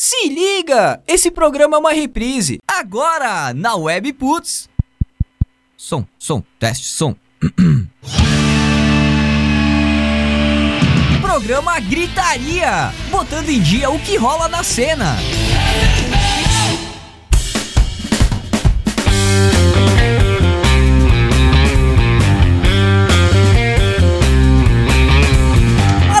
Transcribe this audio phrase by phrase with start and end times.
[0.00, 1.02] Se liga!
[1.08, 2.60] Esse programa é uma reprise.
[2.68, 4.68] Agora, na Web Putz.
[5.76, 7.16] Som, som, teste, som.
[11.20, 15.16] programa Gritaria, botando em dia o que rola na cena.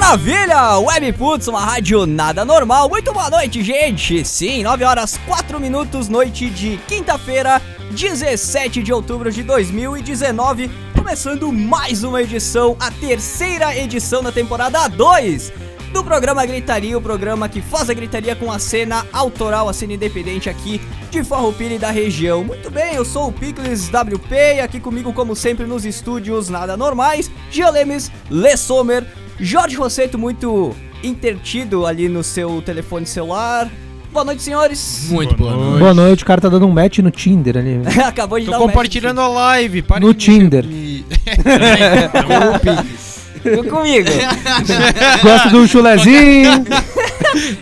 [0.08, 0.78] Maravilha!
[0.78, 2.88] Webputs, uma rádio nada normal.
[2.88, 4.24] Muito boa noite, gente!
[4.24, 10.70] Sim, 9 horas 4 minutos, noite de quinta-feira, 17 de outubro de 2019.
[10.96, 15.52] Começando mais uma edição, a terceira edição da temporada 2
[15.92, 19.92] do programa Gritaria, o programa que faz a gritaria com a cena autoral, a cena
[19.92, 20.80] independente aqui
[21.10, 22.42] de Farroupilha e da região.
[22.42, 26.78] Muito bem, eu sou o Pickles WP e aqui comigo, como sempre, nos estúdios nada
[26.78, 29.06] normais, Gia Lemes, Le Sommer,
[29.40, 33.70] Jorge Rosseto, muito intertido ali no seu telefone celular.
[34.12, 35.08] Boa noite, senhores.
[35.10, 35.78] Muito boa noite.
[35.78, 37.80] Boa noite, o cara tá dando um match no Tinder ali.
[38.04, 39.82] Acabou de Tô dar um compartilhando a live.
[39.82, 40.64] parem No Tinder.
[40.64, 41.04] comigo.
[42.64, 42.86] match.
[43.42, 44.08] Ficou comigo.
[45.22, 46.64] Gosta do chulezinho.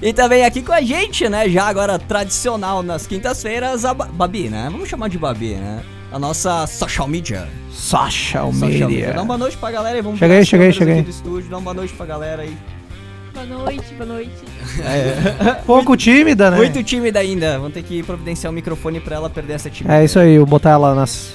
[0.01, 1.49] E também aqui com a gente, né?
[1.51, 4.69] Já agora tradicional nas quintas-feiras, a Ba- Babi, né?
[4.71, 5.81] Vamos chamar de Babi, né?
[6.17, 7.47] A nossa social media.
[7.71, 8.87] Social Social media.
[8.89, 9.07] media.
[9.13, 10.77] Dá uma boa noite pra galera e vamos Chega pegar aí, as chega aí, câmeras
[10.79, 11.05] chega aqui aí.
[11.05, 11.51] do estúdio.
[11.51, 12.57] Dá uma boa noite pra galera aí.
[13.35, 14.31] Boa noite, boa noite.
[15.67, 16.57] Pouco tímida, né?
[16.57, 17.59] Muito tímida ainda.
[17.59, 20.01] Vamos ter que providenciar o microfone pra ela perder essa timidez.
[20.01, 21.35] É isso aí, eu botar ela nas.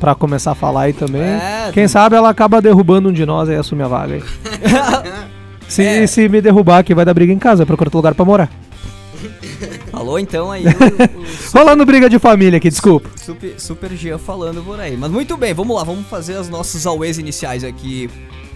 [0.00, 1.22] Pra começar a falar aí também.
[1.22, 4.22] É, Quem sabe ela acaba derrubando um de nós e assume a vaga aí.
[5.68, 6.06] Se, É.
[6.08, 8.50] se me derrubar aqui, vai dar briga em casa, vai procurar outro lugar pra morar.
[9.98, 10.70] Falou então aí o, o
[11.52, 13.10] Rolando briga de família aqui, desculpa.
[13.16, 14.96] super, super Jean falando por aí.
[14.96, 18.08] Mas muito bem, vamos lá, vamos fazer as nossas always iniciais aqui.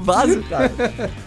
[0.03, 0.71] bazucado.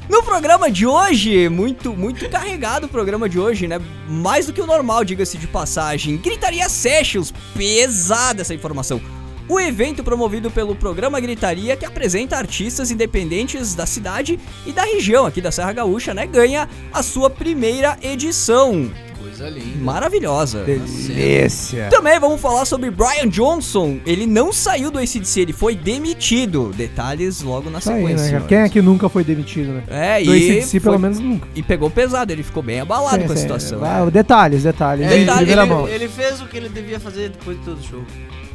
[0.08, 3.78] No programa de hoje, muito, muito carregado o programa de hoje, né?
[4.08, 6.16] Mais do que o normal, diga-se de passagem.
[6.16, 9.02] Gritaria Sessions, pesada essa informação.
[9.46, 15.26] O evento promovido pelo programa Gritaria, que apresenta artistas independentes da cidade e da região
[15.26, 16.26] aqui da Serra Gaúcha, né?
[16.26, 18.90] Ganha a sua primeira edição.
[19.38, 19.78] Coisa linda.
[19.84, 20.64] Maravilhosa.
[20.64, 21.88] Delícia.
[21.90, 23.98] Também vamos falar sobre Brian Johnson.
[24.04, 26.72] Ele não saiu do ACDC, ele foi demitido.
[26.76, 28.16] Detalhes logo na Isso aí, sequência.
[28.16, 28.28] né, cara?
[28.28, 28.48] senhores.
[28.48, 29.82] Quem é que nunca foi demitido, né?
[29.88, 31.46] É, Do e ACDC, foi- pelo menos nunca.
[31.54, 33.42] e pegou pesado, ele ficou bem abalado Sim, com a sim.
[33.42, 33.78] situação.
[33.78, 35.06] Vai, detalhes, detalhes.
[35.10, 35.88] É, ele, mão.
[35.88, 38.02] ele fez o que ele devia fazer depois de todo o show.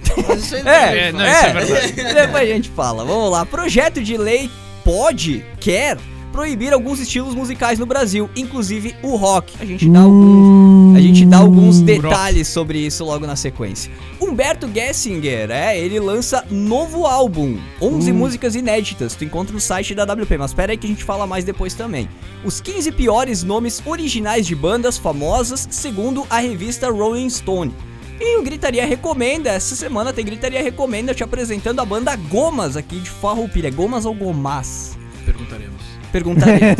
[0.65, 2.13] Aí É, É, não, isso é verdade.
[2.13, 3.05] Depois a gente fala.
[3.05, 3.45] Vamos lá.
[3.45, 4.49] Projeto de lei
[4.83, 5.97] pode, quer
[6.33, 9.53] proibir alguns estilos musicais no Brasil, inclusive o rock.
[9.59, 11.85] A gente dá alguns, a gente dá alguns Hum.
[11.85, 13.91] detalhes sobre isso logo na sequência.
[14.19, 18.15] Humberto Gessinger, é, ele lança novo álbum, 11 Hum.
[18.15, 19.15] músicas inéditas.
[19.15, 21.73] Tu encontra no site da WP, mas espera aí que a gente fala mais depois
[21.75, 22.09] também.
[22.43, 27.73] Os 15 piores nomes originais de bandas famosas, segundo a revista Rolling Stone.
[28.19, 32.99] E o Gritaria Recomenda, essa semana tem Gritaria Recomenda te apresentando a banda Gomas aqui
[32.99, 33.69] de Farroupilha.
[33.69, 34.97] Gomas ou Gomas?
[35.25, 35.92] Perguntaremos.
[36.13, 36.77] Perguntaremos.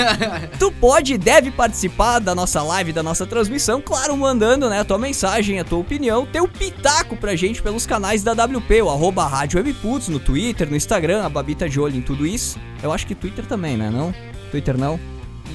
[0.58, 4.84] tu pode e deve participar da nossa live, da nossa transmissão, claro, mandando né, a
[4.84, 9.26] tua mensagem, a tua opinião, teu pitaco pra gente pelos canais da WP, o arroba
[9.26, 12.58] Rádio Webputs, no Twitter, no Instagram, a Babi tá de olho em tudo isso.
[12.82, 13.90] Eu acho que Twitter também, né?
[13.90, 14.14] Não?
[14.50, 14.98] Twitter não?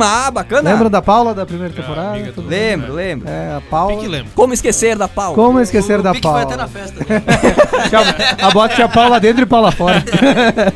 [0.01, 0.71] Ah, bacana.
[0.71, 2.19] Lembra da Paula da primeira temporada?
[2.33, 2.59] do- bem?
[2.61, 3.29] Lembro, lembro.
[3.29, 3.95] É, a Paula.
[3.97, 4.31] Pique lembra.
[4.35, 5.35] Como esquecer da Paula?
[5.35, 6.43] Como esquecer o da foi Paula?
[6.43, 7.05] até na festa.
[7.89, 10.03] Tinha- a bota tinha Paula dentro e Paula fora.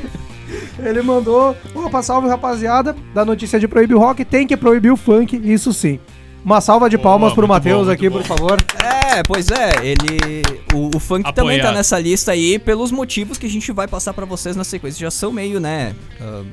[0.78, 4.96] Ele mandou, opa, salve rapaziada, da notícia de proibir o rock, tem que proibir o
[4.96, 5.98] funk, isso sim.
[6.46, 8.64] Uma salva de Boa, palmas pro muito Matheus bom, aqui, muito por favor.
[8.78, 10.42] É, pois é, ele.
[10.72, 11.74] O, o funk também tá Apoiado.
[11.74, 15.00] nessa lista aí pelos motivos que a gente vai passar pra vocês na sequência.
[15.00, 15.92] Já são meio, né?
[16.20, 16.44] ah,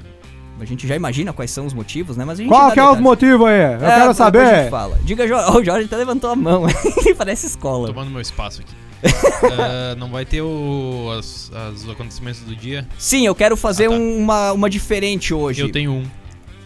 [0.59, 2.25] a gente já imagina quais são os motivos, né?
[2.25, 3.59] Mas a gente Qual que é o motivo aí?
[3.59, 4.69] Eu É, quero saber.
[4.71, 4.97] fala.
[5.03, 5.51] Diga, Jorge.
[5.59, 6.63] O Jorge até levantou a mão.
[7.15, 7.85] Parece escola.
[7.87, 8.73] Tomando meu espaço aqui.
[9.51, 12.87] Ah, não vai ter o, as- as- os acontecimentos do dia.
[12.97, 13.95] Sim, eu quero fazer Ah, tá.
[13.95, 15.61] um- uma, uma diferente hoje.
[15.61, 16.03] Eu tenho um.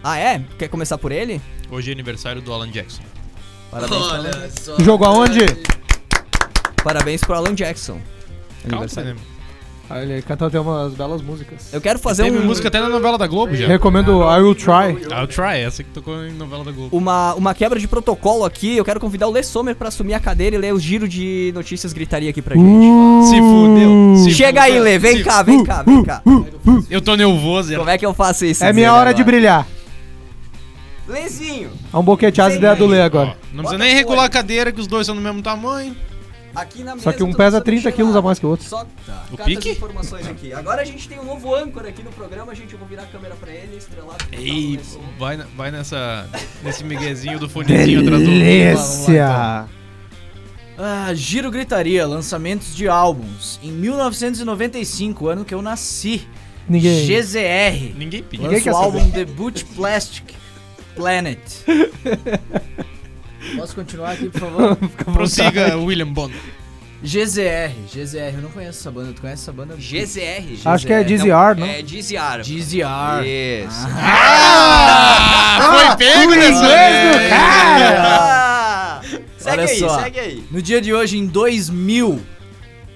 [0.03, 0.41] Ah, é?
[0.57, 1.41] Quer começar por ele?
[1.69, 3.01] Hoje é aniversário do Alan Jackson.
[3.71, 4.79] Parabéns, Olha só.
[4.79, 5.39] Jogo aonde?
[6.83, 7.97] Parabéns pro Alan Jackson.
[8.69, 9.15] Aniversário.
[9.89, 11.69] Ah, Ele canta até umas belas músicas.
[11.73, 13.67] Eu quero fazer Teve um, música até na novela da Globo já.
[13.67, 14.97] Recomendo I Will Try.
[15.13, 16.95] I'll Try, essa que tocou em novela da Globo.
[16.97, 18.75] uma, uma quebra de protocolo aqui.
[18.75, 21.53] Eu quero convidar o Lê Sommer pra assumir a cadeira e ler o giro de
[21.55, 22.67] notícias gritaria aqui pra gente.
[22.67, 24.15] Uh, Se fudeu.
[24.25, 24.83] Se Chega aí, fudeu.
[24.83, 26.21] Lê, vem Se- cá, vem cá, vem cá.
[26.89, 27.73] Eu tô nervoso.
[27.77, 28.65] Como é que eu faço isso?
[28.65, 29.65] É minha hora de brilhar.
[31.07, 32.85] Lezinho, É um boquete as Vem ideias do.
[32.85, 33.37] Lê Ó, agora.
[33.53, 35.95] não Bota precisa nem regular a cadeira, que os dois são do mesmo tamanho.
[36.55, 37.03] aqui na mesa.
[37.03, 38.67] Só que um tu pesa não precisa 30 mexer quilos a mais que o outro.
[38.67, 39.25] Só tá.
[39.31, 39.69] O Cata pique?
[39.69, 40.51] informações aqui.
[40.53, 42.53] Agora a gente tem um novo âncora aqui no programa.
[42.55, 44.17] Gente, eu vou virar a câmera pra ele, estrelado.
[44.25, 45.07] botar no Ei, Sommer.
[45.19, 46.27] vai, na- vai nessa,
[46.63, 49.65] nesse miguezinho do fonezinho atrás do Delícia!
[50.79, 53.59] Ah, Giro Gritaria, lançamentos de álbuns.
[53.63, 56.27] Em 1995, ano que eu nasci.
[56.69, 57.05] Ninguém.
[57.05, 57.93] GZR.
[57.97, 58.43] Ninguém pediu.
[58.43, 60.25] Ninguém Lança quer o álbum Debut Plastic
[60.97, 61.39] Planet.
[63.55, 64.75] Posso continuar aqui, por favor?
[65.13, 66.33] Prossiga, William Bond.
[67.03, 67.71] GZR.
[67.93, 69.13] GZR, eu não conheço essa banda.
[69.13, 69.75] Tu conhece essa banda?
[69.75, 70.59] GZR.
[70.65, 71.15] Acho que é GZR.
[71.15, 71.67] DZR, não?
[71.67, 72.41] É DZR.
[72.43, 73.23] GZR.
[73.23, 73.87] Isso.
[74.49, 77.29] Ah, foi pego nessa inglês do vez.
[77.29, 78.03] cara!
[78.09, 79.01] Ah,
[79.37, 79.99] segue Olha aí, só.
[80.01, 80.43] segue aí.
[80.51, 82.19] No dia de hoje, em 2000,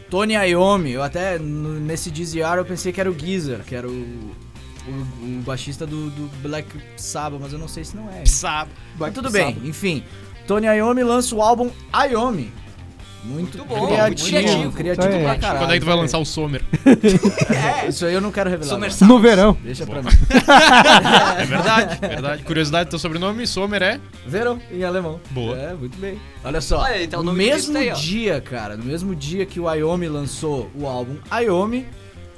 [0.10, 3.88] Tony Iommi, eu até no- nesse DZR eu pensei que era o Geezer, que era
[3.88, 4.32] o,
[4.88, 6.68] o, o baixista do, do Black
[6.98, 8.24] Sabbath, mas eu não sei se não é.
[8.98, 10.04] Mas tudo bem, enfim.
[10.48, 12.52] Tony Iommi lança o álbum Iommi.
[13.24, 14.72] Muito, Muito bom, criativo, muito criativo.
[14.72, 15.24] criativo aí.
[15.24, 15.60] pra caralho.
[15.60, 16.64] Quando é que tu vai lançar o Sommer?
[17.88, 18.80] Isso aí eu não quero revelar.
[19.06, 19.56] No verão.
[19.64, 20.10] Deixa pra mim.
[21.38, 22.44] É verdade, verdade.
[22.44, 24.00] Curiosidade, teu sobrenome, Sommer é?
[24.26, 25.20] Verão, em alemão.
[25.30, 25.58] Boa.
[25.58, 26.20] É, muito bem.
[26.44, 29.60] Olha só, Olha aí, tá o no mesmo aí, dia, cara, no mesmo dia que
[29.60, 31.86] o Iommi lançou o álbum Iommi,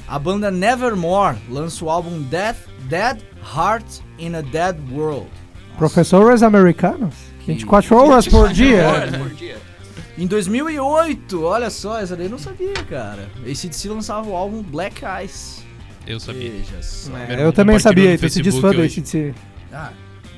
[0.08, 2.58] a banda Nevermore lança o álbum Death,
[2.90, 3.20] Dead
[3.56, 3.86] Heart
[4.20, 5.30] in a Dead World.
[5.78, 7.16] Professores americanos?
[7.46, 8.88] 24 horas por dia.
[8.88, 9.58] Horas por dia.
[10.18, 13.28] Em 2008, olha só, essa daí eu não sabia, cara.
[13.46, 15.64] ACDC lançava o álbum Black Eyes.
[16.06, 16.52] Eu sabia.
[16.52, 17.12] Veja só.
[17.12, 18.82] Primeiro Eu também sabia, tu se diz fã do.
[18.84, 19.34] ACDC.
[19.72, 19.92] Ah,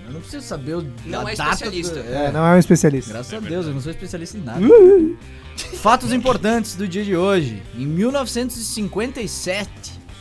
[0.07, 1.95] eu não preciso saber o, Não a é data especialista.
[2.01, 3.11] do- É, não é um especialista.
[3.11, 4.61] Graças É a Deus, eu não sou especialista em nada.
[5.81, 7.61] Fatos importantes do dia de hoje.
[7.77, 9.69] Em 1957,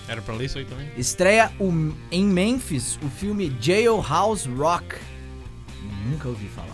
[0.09, 0.89] Era pra ler isso aí também?
[0.97, 4.97] estreia o- em Memphis o filme Jailhouse Rock.
[6.11, 6.69] Nunca ouvi falar.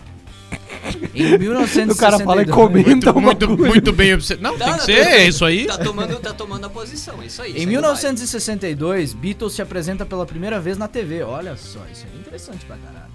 [1.15, 1.91] Em 1962.
[1.95, 3.65] O cara fala e comenta Muito, coisa.
[3.67, 4.43] muito bem observado.
[4.49, 5.65] Não, tem Não, que não, ser, tem- é isso aí.
[5.67, 7.55] Tá tomando, tá tomando a posição, é isso aí.
[7.61, 11.23] Em 1962, Beatles se apresenta pela primeira vez na TV.
[11.23, 13.11] Olha só, isso é interessante pra caralho.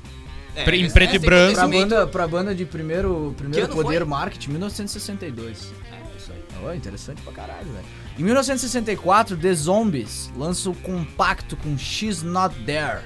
[0.64, 1.54] Pre- em preto e branco.
[1.54, 4.04] Pra banda, pra banda de primeiro, primeiro poder foi?
[4.06, 5.72] marketing, 1962.
[5.92, 6.38] É, isso aí.
[6.64, 7.84] Ó, interessante pra caralho, velho.
[8.18, 13.00] Em 1964, The Zombies lança o compacto com She's Not There.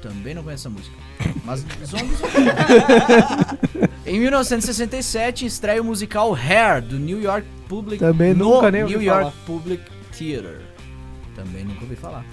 [0.00, 0.96] Também não conheço essa música.
[1.44, 2.18] Mas Zombies.
[4.06, 8.82] eu- em 1967, estreia o musical Hair do New York Public Também no nunca nem
[8.82, 9.34] ouvi New York falar.
[9.46, 9.82] Public
[10.16, 10.60] Theater.
[11.34, 12.24] Também nunca ouvi falar.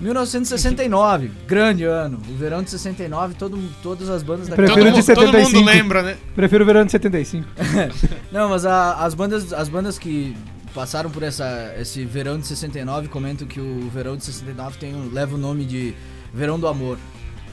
[0.00, 2.20] 1969, grande ano.
[2.28, 5.50] O verão de 69, todo, todas as bandas da Prefiro Todo, de todo 75.
[5.56, 6.16] mundo lembra, né?
[6.34, 7.46] Prefiro o verão de 75.
[8.30, 10.36] Não, mas a- as bandas as bandas que
[10.74, 15.10] passaram por essa, esse verão de 69 comentam que o verão de 69 tem, um-
[15.12, 15.94] leva o nome de
[16.34, 16.98] Verão do Amor.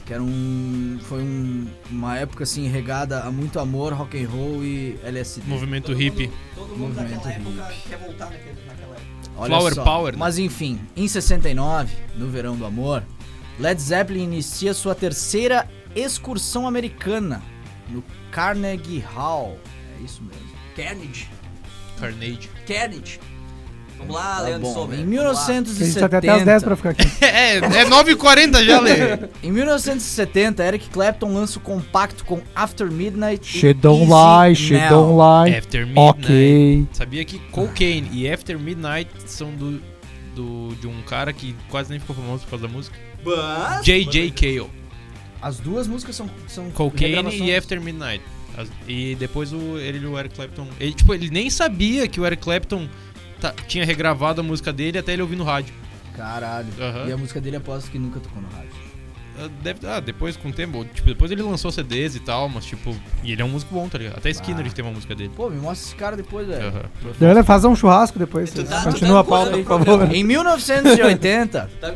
[0.06, 0.98] Que era um.
[1.02, 5.46] Foi um- uma época assim regada a muito amor, rock and roll e LSD.
[5.48, 6.30] Movimento hippie.
[6.54, 7.88] Todo mundo Movimento daquela época hippie.
[7.88, 9.04] quer voltar naquela época.
[9.36, 9.82] Olha Flower só.
[9.84, 10.18] Power, né?
[10.18, 13.02] Mas enfim, em 69, no verão do amor,
[13.58, 17.42] Led Zeppelin inicia sua terceira excursão americana
[17.88, 19.58] no Carnegie Hall.
[19.98, 20.44] É isso mesmo.
[20.76, 21.28] Carnage.
[21.98, 22.50] Carnage.
[22.66, 23.20] Carnage.
[23.98, 24.72] Vamos lá, Tá Leandro.
[24.72, 24.98] Sommer.
[25.00, 25.30] Em vamos lá.
[25.30, 26.00] A gente 1970.
[26.00, 27.04] só tem até as 10 pra ficar aqui.
[27.24, 28.94] É, é 9h40 já, Lê.
[29.42, 34.54] Em 1970, Eric Clapton lança o compacto com After Midnight She e don't Easy lie,
[34.54, 34.88] she Now.
[34.90, 35.12] don't
[35.48, 35.56] lie.
[35.58, 36.00] After Midnight.
[36.24, 36.86] Ok.
[36.92, 39.80] Sabia que Cocaine e After Midnight são do,
[40.34, 42.96] do, de um cara que quase nem ficou famoso por causa da música?
[43.82, 44.30] J.J.
[44.32, 44.70] Cale.
[45.40, 48.22] As duas músicas são, são Cocaine e After Midnight.
[48.56, 50.66] As- e depois o, ele e o Eric Clapton.
[50.78, 52.88] Ele, tipo, ele nem sabia que o Eric Clapton
[53.40, 55.74] tá- tinha regravado a música dele até ele ouvir no rádio.
[56.16, 56.68] Caralho.
[56.80, 57.08] Aham.
[57.08, 58.70] E a música dele aposto que nunca tocou no rádio.
[59.38, 60.84] Ah, Deve, ah, depois com o tempo.
[60.94, 62.94] Tipo, depois ele lançou CDs e tal, mas tipo.
[63.22, 64.16] E ele é um músico bom, tá ligado?
[64.18, 64.70] Até Skinner Ah.
[64.70, 65.30] tem uma música dele.
[65.34, 66.72] Pô, me mostra esse cara depois, velho.
[67.18, 68.50] Deve fazer um churrasco depois.
[68.52, 70.14] Tu tá- tu Continua a tá pauta, por favor.
[70.14, 71.94] Em 1980, Tá.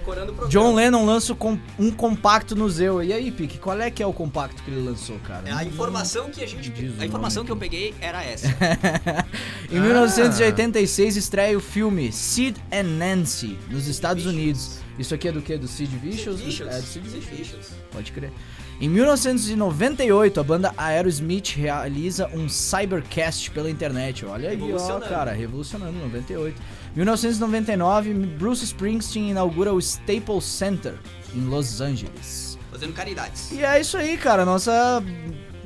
[0.48, 1.36] John Lennon lança
[1.78, 3.02] um compacto no Zeu.
[3.02, 5.42] E aí, Pique, qual é que é o compacto que ele lançou, cara?
[5.48, 6.72] É, A informação que a gente.
[6.98, 8.48] A informação nome que eu peguei era essa.
[9.70, 14.80] Em 1986 estreia o filme Sid and Nancy nos Estados Unidos.
[14.98, 15.56] Isso aqui é do que?
[15.56, 16.40] Do Sid Vicious?
[16.40, 16.74] Vicious.
[16.74, 17.38] É do Sid Vicious.
[17.38, 17.72] Vicious.
[17.92, 18.32] Pode crer.
[18.80, 24.24] Em 1998, a banda Aerosmith realiza um cybercast pela internet.
[24.24, 26.60] Olha aí, ó, cara, revolucionando, 98.
[26.94, 30.94] 1999, Bruce Springsteen inaugura o Staples Center
[31.34, 32.58] em Los Angeles.
[32.70, 33.50] Fazendo caridades.
[33.50, 34.44] E é isso aí, cara.
[34.44, 35.02] Nossa,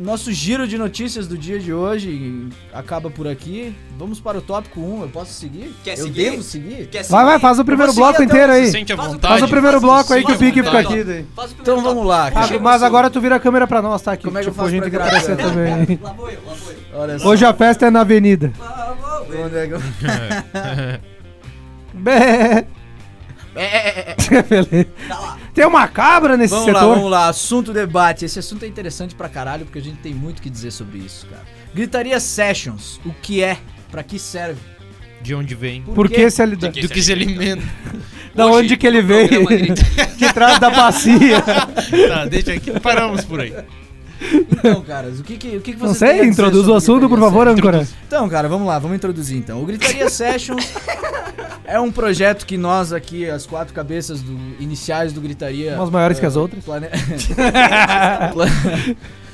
[0.02, 3.74] nosso giro de notícias do dia de hoje acaba por aqui.
[3.98, 5.02] Vamos para o tópico 1.
[5.02, 5.74] Eu posso seguir?
[5.84, 6.30] Quer eu seguir?
[6.30, 6.88] devo seguir?
[6.88, 7.42] Quer Vai, vai, seguir?
[7.42, 8.66] faz o primeiro Eu bloco seguir inteiro aí.
[8.66, 9.32] Se sente à Faz o- vontade.
[9.32, 11.26] Faz o primeiro Faz bloco aí que o Pique fica aqui daí.
[11.36, 12.30] Faz o primeiro Então vamos lá.
[12.34, 14.16] Ah, mas agora tu vira a câmera pra nós, tá?
[14.16, 15.98] Que, Como é que eu tipo, a faço gente pra que também.
[16.02, 16.78] Lá vou eu, lá vou eu.
[17.00, 17.28] Olha só.
[17.28, 18.52] Hoje a festa é na avenida.
[19.30, 19.46] Eu.
[19.46, 19.82] Onde é que eu-
[21.94, 22.66] Bé.
[23.54, 24.18] É, é, é.
[24.42, 24.86] Beleza.
[25.08, 25.38] Tá lá.
[25.54, 26.94] Tem uma cabra nesse Vamos lá, setor?
[26.94, 27.28] vamos lá.
[27.28, 28.24] Assunto debate.
[28.24, 30.98] Esse assunto é interessante pra caralho porque a gente tem muito o que dizer sobre
[30.98, 31.42] isso, cara.
[31.74, 33.00] Gritaria Sessions.
[33.04, 33.58] O que é?
[33.90, 34.60] Pra que serve?
[35.20, 35.82] De onde vem?
[35.82, 36.16] Por quê?
[36.16, 36.56] que se ele...
[36.56, 37.62] Do que se alimenta.
[38.34, 39.46] Da Hoje, onde que ele veio?
[40.16, 41.42] De trás da bacia.
[42.08, 42.80] tá, deixa aqui.
[42.80, 43.54] Paramos por aí.
[44.50, 47.18] Então, caras, o que que, o que, que vocês Não sei, introduz o assunto, por
[47.18, 47.86] favor, âncora.
[48.06, 49.62] Então, cara, vamos lá, vamos introduzir então.
[49.62, 50.72] O Gritaria Sessions
[51.64, 55.74] é um projeto que nós aqui, as quatro cabeças do, iniciais do Gritaria.
[55.74, 56.64] Umas maiores eh, que as outras.
[56.64, 56.88] plane-
[58.32, 58.46] Pla-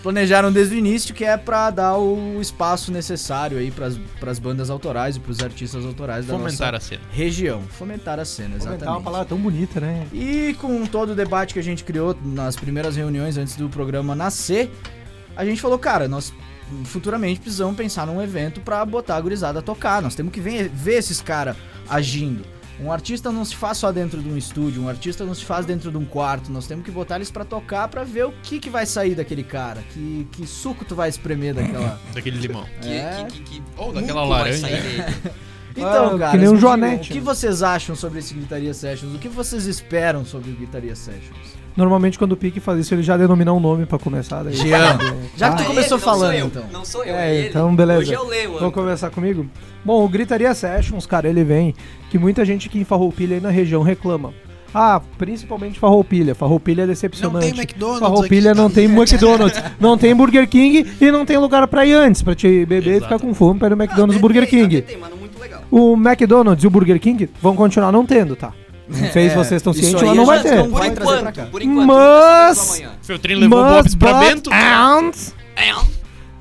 [0.03, 4.71] Planejaram desde o início que é pra dar o espaço necessário aí pras, pras bandas
[4.71, 7.01] autorais e pros artistas autorais da Fomentar nossa a cena.
[7.11, 7.63] região.
[7.63, 9.05] Fomentar a cena, Comentar uma exatamente.
[9.05, 10.07] palavra tão bonita, né?
[10.13, 14.15] E com todo o debate que a gente criou nas primeiras reuniões antes do programa
[14.15, 14.71] nascer,
[15.37, 16.33] a gente falou, cara, nós
[16.85, 20.01] futuramente precisamos pensar num evento pra botar a gurizada a tocar.
[20.01, 21.57] Nós temos que ver, ver esses caras
[21.89, 22.45] agindo.
[22.81, 25.67] Um artista não se faz só dentro de um estúdio, um artista não se faz
[25.67, 26.53] dentro de um quarto.
[26.53, 29.43] Nós temos que botar eles pra tocar pra ver o que, que vai sair daquele
[29.43, 31.99] cara, que, que suco tu vai espremer daquela.
[32.15, 32.65] Daquele limão.
[32.85, 33.27] É.
[33.31, 34.61] que, que, que Ou daquela muco vai laranja.
[34.61, 35.05] sair dele.
[35.77, 37.25] Então, Ah, cara, que nem um digam, Joanete, o que né?
[37.25, 39.15] vocês acham sobre esse Gritaria Sessions?
[39.15, 41.37] O que vocês esperam sobre o Gritaria Sessions?
[41.79, 44.43] Normalmente quando o Pique faz isso, ele já denomina um nome pra começar.
[44.43, 44.53] Daí.
[44.53, 44.99] Jean.
[45.37, 46.65] Já que Ah, tu É começou ele, não falando, sou eu, então.
[46.73, 47.49] Não sou eu, É, é, ele.
[47.51, 48.01] então beleza.
[48.01, 49.47] Hoje eu leio, Vamos conversar comigo?
[49.85, 51.73] Bom, o Gritaria Sessions, cara, ele vem
[52.11, 54.35] que muita gente aqui em Farroupilha aí na região reclama.
[54.75, 56.35] Ah, principalmente Farroupilha.
[56.35, 57.47] Farroupilha é decepcionante.
[57.59, 61.95] McDonald's Farroupilha não tem McDonald's, não tem Burger King e não tem lugar pra ir
[61.95, 63.05] antes, pra te beber e Exato.
[63.15, 64.83] ficar com fome para ir no McDonald's e Ah, Burger tem, King.
[64.83, 65.63] Tem, mano, muito legal.
[65.71, 68.53] O McDonald's e o Burger King vão continuar não tendo, tá?
[68.89, 70.57] Não sei se É, vocês estão cientes, mas não vai ter.
[70.57, 71.87] não Por vai enquanto, por enquanto.
[71.87, 74.51] Mas- Feltrinho levou Mas, Bob's pra Bento.
[74.51, 75.11] and,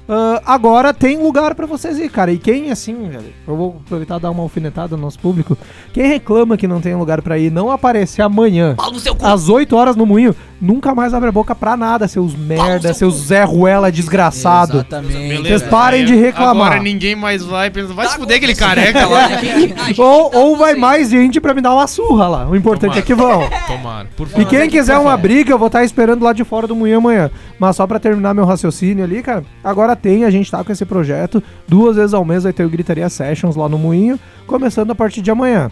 [0.10, 2.32] ah, agora tem lugar pra vocês ir, cara.
[2.32, 5.58] E quem, assim, velho, eu vou aproveitar e dar uma alfinetada no nosso público.
[5.92, 8.75] Quem reclama que não tem lugar pra ir, não aparecer amanhã,
[9.22, 13.12] às 8 horas no moinho, nunca mais abre a boca pra nada, seus merda, seu
[13.12, 14.78] seus Zé Ruela desgraçado.
[14.78, 15.42] Exatamente.
[15.44, 16.68] Vocês parem de reclamar.
[16.68, 17.94] Agora ninguém mais vai pensar.
[17.94, 19.28] Vai Tá se fuder aquele careca lá.
[19.38, 22.48] Gente Ou, tá ou vai mais gente pra me dar uma surra lá.
[22.50, 23.00] O importante Tomara.
[23.00, 23.50] é que vão.
[23.68, 24.46] Tomara, por E favor.
[24.48, 27.30] quem quiser uma briga, eu vou estar esperando lá de fora do moinho amanhã.
[27.60, 30.86] Mas só pra terminar meu raciocínio ali, cara, agora tem, a gente tá com esse
[30.86, 31.42] projeto.
[31.68, 35.22] Duas vezes ao mês vai ter o Gritaria Sessions lá no moinho, começando a partir
[35.22, 35.70] de amanhã.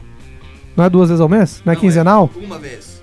[0.75, 1.62] Não é duas vezes ao mês?
[1.65, 2.27] Não é Não, quinzenal?
[2.27, 2.46] Vez.
[2.46, 2.95] Uma vez, uma vez.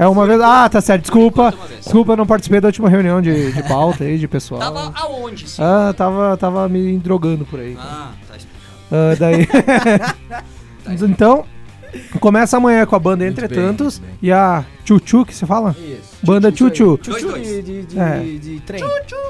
[0.00, 0.40] É uma vez.
[0.40, 1.02] Ah, tá certo.
[1.02, 1.52] Desculpa.
[1.76, 4.58] Desculpa, eu não participei da última reunião de, de pauta aí, de pessoal.
[4.58, 5.62] Tava aonde, sim?
[5.62, 7.76] Ah, tava, tava me drogando por aí.
[7.78, 8.72] Ah, tá explicado.
[8.90, 9.46] Ah, daí.
[10.82, 11.44] Tá então,
[12.20, 15.74] Começa amanhã com a banda Muito Entretantos bem, muito e a Chuchu, que você fala?
[15.78, 16.16] Isso.
[16.22, 16.98] Banda Chuchu.
[17.02, 17.46] Dois.
[17.46, 18.18] de, de, de, É.
[18.38, 18.82] de trem.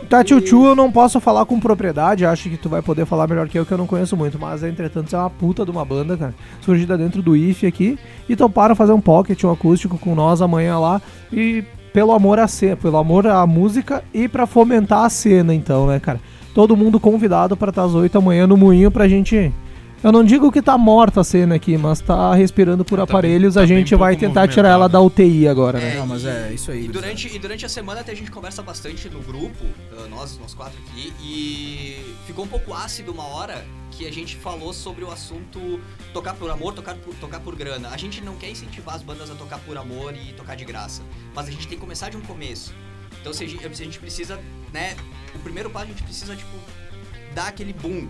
[0.09, 3.49] Da Chuchu eu não posso falar com propriedade, acho que tu vai poder falar melhor
[3.49, 5.85] que eu, que eu não conheço muito, mas a Entretantos é uma puta de uma
[5.85, 6.35] banda, cara.
[6.61, 7.99] Surgida dentro do IF aqui
[8.29, 11.01] e toparam fazer um pocket, um acústico com nós amanhã lá
[11.33, 11.63] e
[11.93, 15.99] pelo amor à cena, pelo amor à música e pra fomentar a cena, então, né,
[15.99, 16.21] cara?
[16.55, 19.53] Todo mundo convidado pra estar às 8 amanhã no Moinho pra gente.
[20.03, 23.55] Eu não digo que tá morta a cena aqui, mas tá respirando por Tá aparelhos,
[23.55, 25.97] bem- a tá bem gente vai tentar tirar ela da UTI agora, né?
[25.97, 26.87] Não, mas é isso aí.
[26.87, 30.39] E durante, e durante a semana até a gente conversa bastante no grupo, uh, nós,
[30.39, 35.05] nós quatro aqui, e ficou um pouco ácido uma hora que a gente falou sobre
[35.05, 35.79] o assunto
[36.15, 37.91] tocar por amor, tocar por, tocar por grana.
[37.91, 41.03] A gente não quer incentivar as bandas a tocar por amor e tocar de graça,
[41.35, 42.73] mas a gente tem que começar de um começo.
[43.21, 44.41] Então se a gente, se a gente precisa,
[44.73, 44.97] né,
[45.35, 46.57] o primeiro passo a gente precisa, tipo,
[47.35, 48.09] dar aquele boom.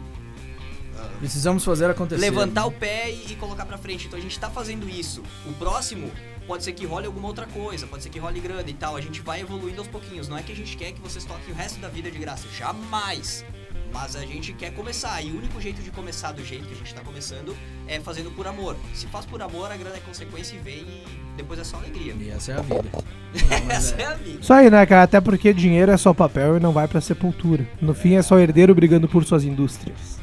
[1.18, 2.20] Precisamos fazer acontecer.
[2.20, 4.06] levantar o pé e, e colocar pra frente.
[4.06, 5.22] Então a gente tá fazendo isso.
[5.46, 6.10] O próximo
[6.46, 8.96] pode ser que role alguma outra coisa, pode ser que role grana e tal.
[8.96, 10.28] A gente vai evoluindo aos pouquinhos.
[10.28, 12.46] Não é que a gente quer que vocês toquem o resto da vida de graça.
[12.56, 13.44] Jamais.
[13.92, 15.20] Mas a gente quer começar.
[15.22, 17.56] E o único jeito de começar do jeito que a gente tá começando
[17.88, 18.76] é fazendo por amor.
[18.94, 21.04] Se faz por amor, a grana é consequência e vem e
[21.36, 22.14] depois é só alegria.
[22.18, 22.88] E essa é a vida.
[22.92, 24.02] Não, Essa é.
[24.02, 24.40] é a vida.
[24.40, 25.02] Isso aí, né, cara?
[25.02, 27.68] Até porque dinheiro é só papel e não vai pra sepultura.
[27.80, 30.20] No fim é só herdeiro brigando por suas indústrias.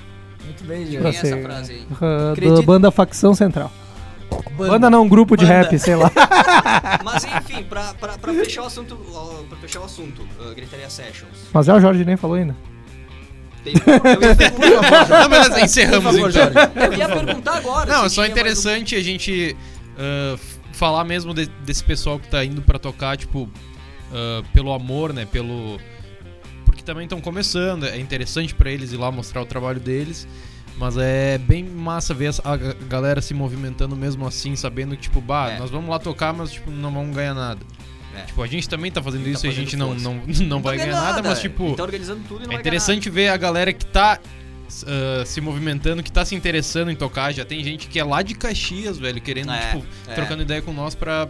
[0.60, 1.00] Muito bem, gente.
[1.00, 1.82] Pra essa ser- frase aí.
[1.92, 3.72] Uh, Acredito- da banda Facção Central.
[4.58, 5.62] Banda não, grupo de Banda.
[5.64, 6.12] rap, sei lá.
[7.04, 8.96] Mas enfim, pra, pra, pra fechar o assunto,
[9.48, 11.32] pra fechar o assunto, uh, Gritaria Sessions.
[11.54, 12.56] Mas é o Jorge nem falou ainda.
[13.64, 16.54] Tem, eu, ia perguntar, Não, beleza, encerramos Por favor, então.
[16.54, 16.72] Jorge.
[16.76, 17.92] eu ia perguntar agora.
[17.94, 19.56] Não, é só interessante a gente
[20.36, 23.48] f- falar mesmo de- desse pessoal que tá indo pra tocar, tipo,
[24.14, 25.26] ah, pelo amor, né?
[25.32, 25.80] Pelo.
[26.78, 30.28] Porque também estão começando, é interessante pra eles ir lá mostrar o trabalho deles.
[30.78, 35.20] Mas é bem massa ver a ga- galera se movimentando mesmo assim, sabendo que, tipo,
[35.20, 35.58] bah, É.
[35.58, 37.60] nós vamos lá tocar, mas tipo, não vamos ganhar nada.
[38.16, 38.22] É.
[38.26, 40.04] Tipo, a gente também tá fazendo Tá isso e a gente não, força.
[40.04, 41.76] não, não vai tá ganhar nada, mas tipo.
[41.76, 44.20] Tá organizando tudo e não É interessante ver a galera que tá
[44.86, 47.34] ah, se movimentando, que tá se interessando em tocar.
[47.34, 50.14] Já tem gente que é lá de Caxias, velho, querendo, É, tipo, é.
[50.14, 51.28] trocando ideia com nós pra,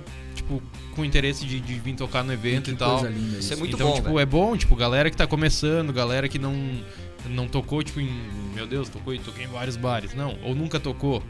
[0.48, 0.62] tipo,
[0.96, 3.00] com interesse de, de vir tocar no evento Que e tal.
[3.00, 3.60] coisa linda Isso é isso.
[3.60, 4.20] muito então, bom, tipo, velho.
[4.20, 6.56] é bom, tipo, galera que tá começando, galera que não,
[7.30, 8.10] não tocou, tipo, em.
[8.56, 10.14] Meu Deus, tocou e toquei em vários bares.
[10.14, 11.22] Não, ou nunca tocou.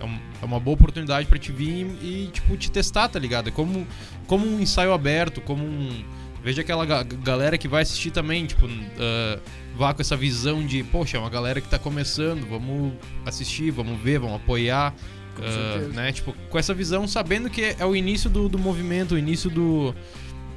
[0.00, 3.48] É, um- é uma boa oportunidade pra te vir e, tipo, te testar, tá ligado?
[3.48, 3.86] É como,
[4.26, 6.04] como um ensaio aberto, como um.
[6.42, 8.66] Veja aquela ga- galera que vai assistir também, tipo,
[8.98, 9.38] ah,
[9.76, 12.94] vá com essa visão de, poxa, é uma galera que tá começando, vamos
[13.26, 14.94] assistir, vamos ver, vamos apoiar.
[15.40, 15.88] Com certeza.
[15.94, 16.12] né?
[16.12, 19.94] Tipo, com essa visão, sabendo que é o início do, do movimento, o início do,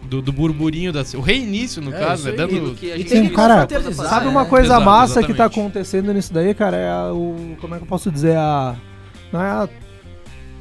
[0.04, 2.36] do, do burburinho, da, o reinício, no É, caso, né?
[2.36, 4.32] Dando, E tem cara, Sabe né?
[4.32, 6.78] uma coisa Exato, massa que tá acontecendo nisso daí, cara?
[6.78, 7.56] É a- o.
[7.62, 8.36] Como é que eu posso dizer?
[8.38, 8.76] A.
[9.32, 9.70] Não é a.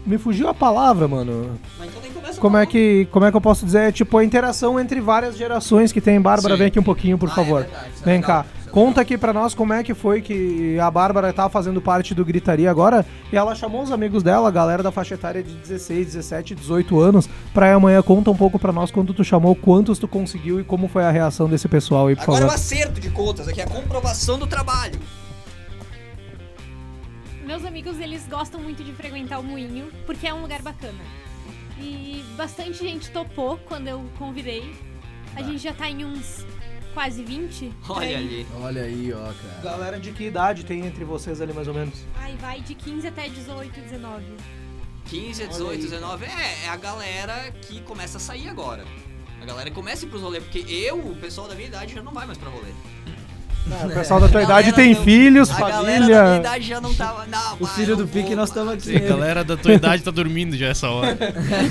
[0.04, 1.58] Me fugiu a palavra, mano.
[1.78, 3.88] Mas então Como é que, como é que eu posso dizer?
[3.88, 6.20] É tipo a interação entre várias gerações que tem.
[6.20, 6.58] Bárbara, Sim.
[6.58, 7.62] vem aqui um pouquinho, por Ah, é favor.
[7.62, 8.32] verdade, é Vem legal, cá.
[8.34, 8.61] é legal.
[8.72, 12.24] Conta aqui pra nós como é que foi que a Bárbara tá fazendo parte do
[12.24, 13.04] Gritaria agora.
[13.30, 16.98] E ela chamou os amigos dela, a galera da faixa etária de 16, 17, 18
[16.98, 18.00] anos, pra ir amanhã.
[18.02, 21.10] Conta um pouco pra nós quando tu chamou, quantos tu conseguiu e como foi a
[21.10, 22.54] reação desse pessoal aí, por Agora é o favor.
[22.54, 24.98] acerto de contas, aqui é a comprovação do trabalho.
[27.44, 31.04] Meus amigos, eles gostam muito de frequentar o moinho, porque é um lugar bacana.
[31.78, 34.72] E bastante gente topou quando eu convidei.
[35.36, 36.46] A gente já tá em uns
[36.92, 37.72] quase 20.
[37.86, 38.14] por Olha aí.
[38.16, 38.46] ali.
[38.60, 39.60] Olha aí, ó, cara.
[39.62, 41.94] Galera, de que idade tem entre vocês ali mais ou menos?
[42.16, 44.24] Aí vai de 15 até 18, 19.
[45.06, 48.84] 15, 18, 19, é, é a galera que começa a sair agora.
[49.40, 52.02] A galera começa a ir pros rolês, porque eu, o pessoal da minha idade, já
[52.02, 52.70] não vai mais pra rolê.
[53.66, 56.36] O pessoal da tua A idade galera tem não- filhos, a galera da minha família.
[56.40, 57.26] idade já não tava.
[57.26, 58.82] Não, O filho do Pique, nós estamos aqui.
[58.82, 61.16] Sim, a galera da tua idade tá dormindo já essa hora.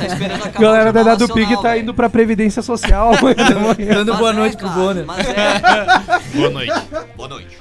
[0.01, 3.12] Tá esperando acabar Galera da idade do Nacional, tá indo pra Previdência Social.
[3.93, 5.06] Dando boa é, noite pro cara, Bonner.
[5.06, 6.38] Mas é.
[6.38, 6.73] Boa noite.
[7.15, 7.58] Boa noite.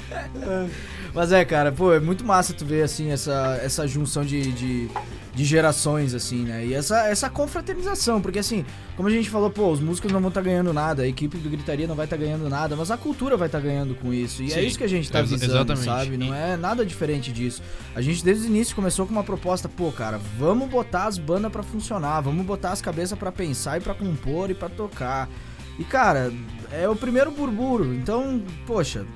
[1.15, 4.89] Mas é, cara, pô, é muito massa tu ver, assim, essa, essa junção de, de,
[5.35, 6.65] de gerações, assim, né?
[6.65, 8.65] E essa, essa confraternização, porque assim,
[8.97, 11.51] como a gente falou, pô, os músicos não vão estar ganhando nada, a equipe do
[11.51, 14.43] Gritaria não vai estar ganhando nada, mas a cultura vai estar ganhando com isso.
[14.43, 15.85] E é Sim, isso que a gente tá visando, exatamente.
[15.85, 16.17] sabe?
[16.17, 17.61] Não é nada diferente disso.
[17.95, 21.51] A gente desde o início começou com uma proposta, pô, cara, vamos botar as bandas
[21.51, 25.29] pra funcionar, vamos botar as cabeças pra pensar e pra compor e pra tocar.
[25.79, 26.33] E cara,
[26.71, 29.07] é o primeiro burburo, então, poxa,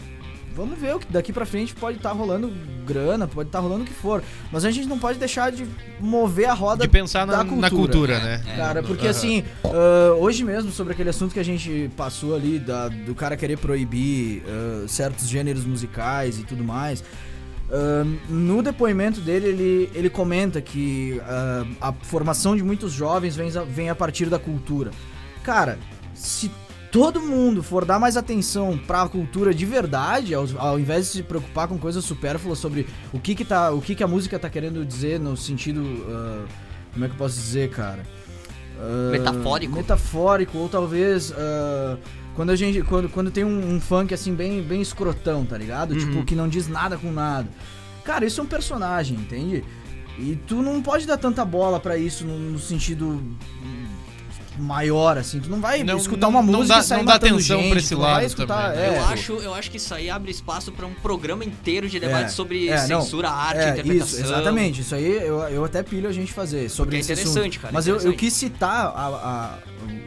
[0.55, 2.51] vamos ver o que daqui pra frente pode estar rolando
[2.87, 4.23] grana, pode estar rolando o que for.
[4.53, 5.67] Mas a gente não pode deixar de
[6.01, 8.43] mover a roda De pensar na, da na cultura, né?
[8.47, 9.11] É, Cara, porque Aham.
[9.11, 13.37] assim, ah, hoje mesmo, sobre aquele assunto que a gente passou ali, da- do cara
[13.37, 17.03] querer proibir ah, certos gêneros musicais e tudo mais,
[17.71, 21.21] ah, no depoimento dele, ele, ele comenta que
[21.81, 24.90] a formação de muitos jovens vem, a- vem a partir da cultura.
[25.43, 25.79] Cara,
[26.14, 26.51] se
[26.95, 31.23] todo mundo for dar mais atenção pra cultura de verdade, ao, ao invés de se
[31.25, 34.49] preocupar com coisas supérfluas sobre o que que, tá, o que que a música tá
[34.49, 35.83] querendo dizer no sentido...
[36.09, 36.45] ah,
[36.93, 38.05] como é que eu posso dizer, cara?
[38.79, 39.75] Ah, Metafórico?
[39.75, 41.35] Metafórico, ou talvez...
[41.37, 41.99] ah,
[42.37, 42.81] quando a gente.
[42.83, 45.95] Quando, quando tem um, um funk assim, bem, bem escrotão, tá ligado?
[45.95, 45.99] Uhum.
[45.99, 47.49] Tipo, que não diz nada com nada.
[48.05, 49.65] Cara, isso é um personagem, entende?
[50.17, 53.21] E tu não pode dar tanta bola pra isso no, no sentido
[54.59, 55.40] maior, assim.
[55.40, 57.59] Tu não vai Não- escutar não- uma não música dá- e sair não dá atenção
[57.61, 58.95] gente, pra esse não lado escutar, também, né?
[58.95, 61.99] é, eu, acho, eu acho que isso aí abre espaço pra um programa inteiro de
[61.99, 64.19] debate É, sobre é, não, censura, arte, é, interpretação.
[64.21, 64.81] Isso, exatamente.
[64.81, 67.61] Isso aí eu, eu até pilho a gente fazer sobre Porque é esse interessante, assunto.
[67.62, 68.19] cara, Mas eu, eu interessante.
[68.21, 69.59] quis citar a- a-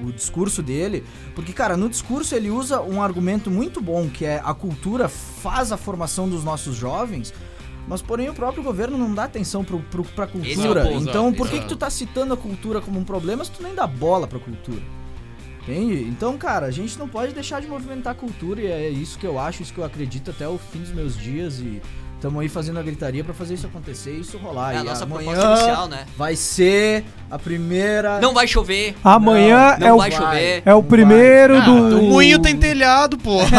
[0.03, 1.03] o discurso dele,
[1.36, 5.71] porque, cara, no discurso ele usa um argumento muito bom, que é a cultura faz
[5.71, 7.33] a formação dos nossos jovens,
[7.88, 10.84] mas porém o próprio governo não dá atenção pra Esse é cultura.
[10.86, 11.69] ponto, então, por que, exato.
[11.69, 14.39] que tu tá citando a cultura como um problema se tu nem dá bola pra
[14.39, 14.82] cultura?
[15.62, 16.04] Entende?
[16.04, 19.26] Então, cara, a gente não pode deixar de movimentar a cultura e é isso que
[19.26, 21.82] eu acho, isso que eu acredito até o fim dos meus dias e
[22.17, 24.73] estamos aí fazendo a gritaria pra fazer isso acontecer e isso rolar.
[24.73, 26.06] É a e nossa amanhã proposta inicial, né?
[26.17, 28.19] vai ser a primeira...
[28.19, 30.62] Não vai chover, Amanhã não é, o, vai chover.
[30.65, 31.99] é o primeiro Ah, do.
[31.99, 33.38] O moinho tem telhado, pô.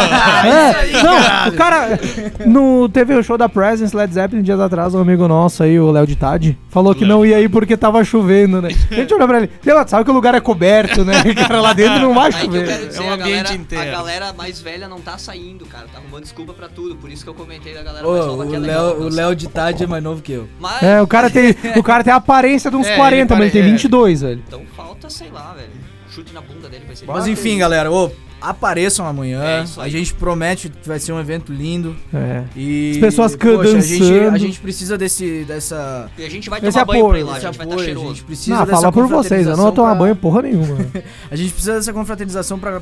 [0.45, 1.99] É, não, o cara.
[2.45, 5.91] No, teve o show da Presence Led Zeppelin dias atrás, um amigo nosso aí, o
[5.91, 8.69] Léo de Tade, falou que não ia ir porque tava chovendo, né?
[8.91, 11.13] A gente olhou pra ele, "Léo, sabe que o lugar é coberto, né?
[11.35, 12.67] Cara, lá dentro não vai Aí que eu chover.
[12.67, 13.83] quero dizer, É um a, ambiente galera, inteiro.
[13.83, 15.85] a galera mais velha não tá saindo, cara.
[15.91, 16.95] Tá arrumando desculpa pra tudo.
[16.95, 18.85] Por isso que eu comentei da galera mais nova o que é legal.
[18.97, 19.09] Léo, o.
[19.09, 20.47] Léo de tarde é mais novo que eu.
[20.59, 23.41] Mas, É, o cara tem, o cara tem a aparência de uns É, 40, mas
[23.43, 23.77] ele tem ele pare- é.
[23.77, 24.43] 22, velho.
[24.47, 25.69] Então falta, sei lá, velho.
[26.09, 28.09] Chute na bunda dele vai ser Mas enfim, galera, ô,
[28.41, 29.43] apareçam amanhã.
[29.43, 31.95] É a gente promete que vai ser um evento lindo.
[32.13, 32.43] É.
[32.55, 34.35] E, As pessoas poxa, a gente, dançando.
[34.35, 37.31] a gente precisa desse, dessa, E a gente vai tomar banho pra ir apoio, lá,
[37.31, 37.79] a gente vai estar apoio.
[37.79, 38.07] a cheiroso.
[38.07, 40.83] gente precisa Não, fala por vocês, eu não vou tomar confraternização banho porra nenhuma.
[40.91, 42.81] pra- A gente precisa dessa confraternização pra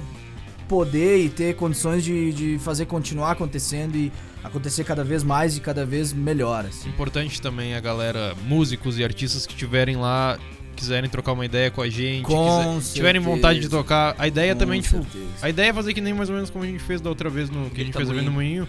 [0.67, 4.12] poder e ter condições de, de fazer continuar acontecendo e
[4.48, 6.90] acontecer cada vez mais e cada vez melhor, assim.
[6.90, 10.38] Importante também a galera, músicos e artistas que estiverem lá,
[10.76, 14.16] quiserem trocar uma ideia com a gente, Com quiser- tiverem vontade de tocar.
[14.18, 15.06] A ideia Com também, tipo,
[15.42, 17.30] a ideia é fazer que nem mais ou menos como a gente fez da outra
[17.30, 18.24] vez no que a gente fez Moinho.
[18.26, 18.68] no Moinho,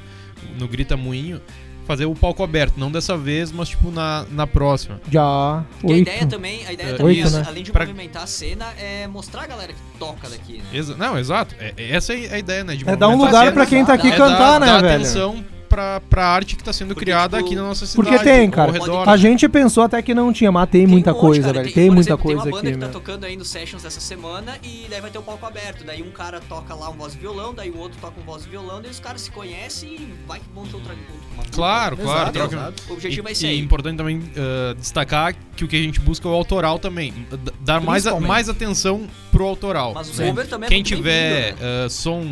[0.58, 1.40] no Grita Moinho,
[1.86, 5.00] fazer o palco aberto, não dessa vez, mas tipo na, na próxima.
[5.10, 5.64] Já.
[5.80, 6.08] Porque a Oito.
[6.10, 7.44] ideia também, a ideia É, também oito, é, né?
[7.46, 10.64] além de Pra- movimentar a cena, é mostrar a galera que toca daqui, né?
[10.72, 11.54] Exa- não, exato.
[11.58, 12.74] É- é- essa é a ideia, né?
[12.76, 14.94] De É dar um lugar pra quem tá aqui É cantar, dar, né, dar velho?
[14.96, 18.08] atenção pra, pra arte que tá sendo Porque, criada tipo, aqui na nossa cidade.
[18.10, 18.72] Porque tem, cara.
[18.72, 19.08] redor.
[19.08, 21.62] A gente pensou até que não tinha, mas tem, muita um monte, coisa, cara.
[21.62, 21.74] velho.
[21.74, 22.92] Tem, por muita exemplo, coisa Tem uma banda aqui, que tá meu.
[23.00, 25.84] tocando aí nos sessions dessa semana e daí vai ter o palco aberto.
[25.84, 28.44] Daí um cara toca lá um voz e violão, daí o outro toca um voz
[28.44, 31.52] e violão, daí os caras se conhecem e vai que monta outra uma dupla.
[31.54, 32.18] Claro, claro.
[32.20, 32.82] Exato, troca- exato.
[32.88, 33.58] O objetivo e, vai ser e é aí.
[33.60, 37.12] importante também uh, destacar que o que a gente busca é o autoral também.
[37.60, 39.92] Dar mais, a- mais atenção pro autoral.
[39.94, 40.26] Mas o Sim.
[40.28, 41.86] cover também é Quem muito tiver né?
[41.86, 42.24] uh, som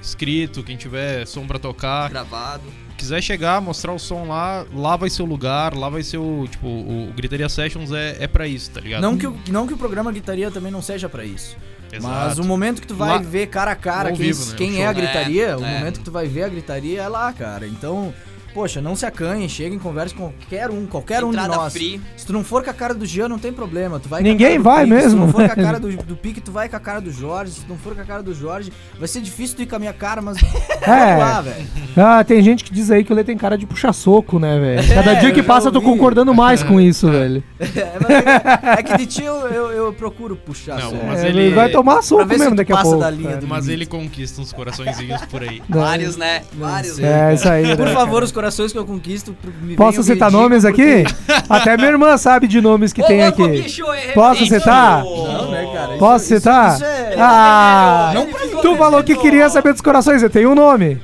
[0.00, 2.62] escrito, quem tiver som pra tocar, gravado.
[2.96, 6.46] quiser chegar, mostrar o som lá, lá vai ser o lugar, lá vai ser o,
[6.48, 9.02] tipo, o, o Gritaria Sessions é, é pra isso, tá ligado?
[9.02, 11.56] Não que, o, não que o programa Gritaria também não seja pra isso.
[12.00, 12.42] Mas Exato.
[12.42, 14.86] o momento que tu vai Lá- ver cara a cara quem, vivo, né, quem é
[14.86, 15.78] a gritaria, É, o é.
[15.78, 17.66] momento que tu vai ver a gritaria é lá, cara.
[17.66, 18.14] Então,
[18.54, 21.72] poxa, não se acanhem, cheguem, converse com qualquer um, qualquer um de Entrada nós.
[21.72, 22.00] free.
[22.16, 23.98] Se tu não for com a cara do Jean, não tem problema.
[24.00, 26.16] Tu vai Ninguém vai Pique, Se tu mesmo, não for com a cara do, do
[26.16, 27.52] Pique, tu vai com a cara do Jorge.
[27.52, 29.76] Se tu não for com a cara do Jorge, vai ser difícil tu ir com
[29.76, 30.36] a minha cara, mas
[30.82, 31.16] É.
[31.16, 31.66] vamos lá, velho.
[31.96, 34.94] Ah, tem gente que diz aí que o Lê tem cara de puxa-soco, né, velho?
[34.94, 37.42] Cada É, dia que passa eu tô concordando mais com isso, velho.
[37.60, 40.78] É, mas é, é que de ti eu, eu, eu procuro puxar.
[40.78, 40.96] Não, só.
[41.06, 43.00] mas É, ele- vai tomar soco pra ver se mesmo tu daqui a passa pouco.
[43.00, 43.70] da linha Mas limite.
[43.72, 45.62] ele conquista uns coraçõezinhos por aí.
[45.68, 46.42] Vários, né?
[46.54, 46.98] Vários.
[46.98, 47.76] É, isso aí.
[47.76, 51.04] Por né, favor, os corações que eu conquisto, me Posso citar nomes aqui?
[51.48, 53.62] Até minha irmã sabe de nomes que Ô, tem louco, aqui.
[53.62, 55.04] bicho, é Posso citar?
[55.04, 55.96] Não, né, cara?
[55.98, 56.74] Posso Isso- citar?
[56.74, 57.14] Isso, é...
[57.18, 58.12] Ah!
[58.14, 58.26] Não
[58.62, 61.00] Tu falou que queria saber dos corações, eu tenho um nome.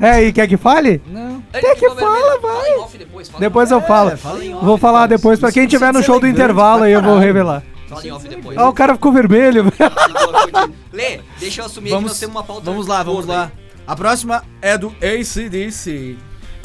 [0.00, 1.00] É, e quer que fale?
[1.06, 1.42] Não.
[1.52, 3.28] Quer que fala, em off depois.
[3.28, 4.10] Fala Depois eu falo.
[4.10, 6.20] É, fala em off, Vou falar depois pra Isso- quem isso tiver no é show
[6.20, 7.62] do intervalo aí eu vou revelar.
[7.88, 8.58] Fala em off depois.
[8.58, 9.72] Ah, o cara ficou vermelho.
[10.92, 13.50] Lê, deixa eu assumir que Vamos, nós temos uma pauta vamos lá, vamos lá.
[13.86, 16.16] A próxima é do ACDC.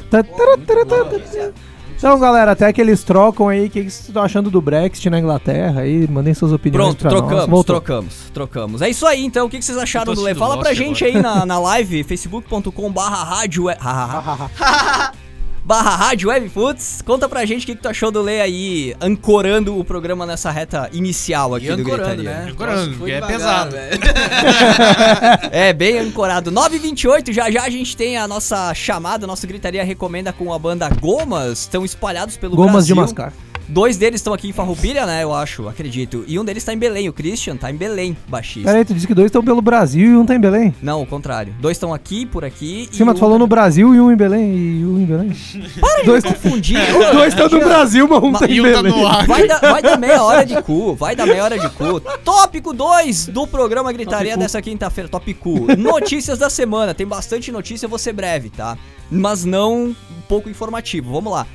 [0.09, 0.57] Tá, tá,
[0.87, 1.51] tá.
[1.95, 5.19] Então, galera, até que eles trocam aí, o que vocês estão achando do Brexit na
[5.19, 6.07] Inglaterra aí?
[6.07, 7.19] Mandem suas opiniões Pronto, pra nós.
[7.19, 7.75] trocamos, Voltou.
[7.75, 8.81] trocamos, trocamos.
[8.81, 9.45] É isso aí, então.
[9.45, 10.33] O que vocês acharam do Lê?
[10.33, 13.65] Fala pra gente aí na, na live, facebook.com barra rádio...
[15.71, 17.01] barra Rádio Webfoods.
[17.05, 20.51] Conta pra gente o que, que tu achou do Lê aí, ancorando o programa nessa
[20.51, 22.29] reta inicial aqui E do ancorando, Gritaria.
[22.43, 22.51] né?
[22.51, 23.75] Ancorando, Nossa, foi porque é devagar, pesado.
[25.49, 26.51] É, bem ancorado.
[26.51, 30.89] 9h28, já já a gente tem a nossa chamada, nosso Gritaria Recomenda com a banda
[30.89, 31.59] Gomas.
[31.61, 32.95] Estão espalhados pelo Gomas de Brasil.
[32.95, 33.33] mascar.
[33.71, 36.25] Dois deles estão aqui em Farroupilha, né, eu acho, acredito.
[36.27, 38.67] E um deles tá em Belém, o Christian tá em Belém, baixista.
[38.67, 40.75] Pera aí, tu disse que dois estão pelo Brasil e um tá em Belém.
[40.81, 41.55] Não, o contrário.
[41.57, 42.89] Dois estão aqui, por aqui.
[42.91, 44.99] Sim, e mas tu um falou tá- no Brasil e um em Belém e um
[44.99, 45.31] em Belém.
[46.03, 46.73] dois Confundi.
[47.13, 49.25] dois estão no Brasil, mas um tá em tá Belém.
[49.25, 52.01] Vai dar, vai dar meia hora de cu, vai dar meia hora de cu.
[52.25, 55.77] Tópico 2 do programa Gritaria dessa quinta-feira, Top Cu.
[55.77, 58.77] Notícias da semana, tem bastante notícia, eu vou ser breve, tá?
[59.09, 59.95] Mas não um
[60.27, 61.47] pouco informativo, vamos lá.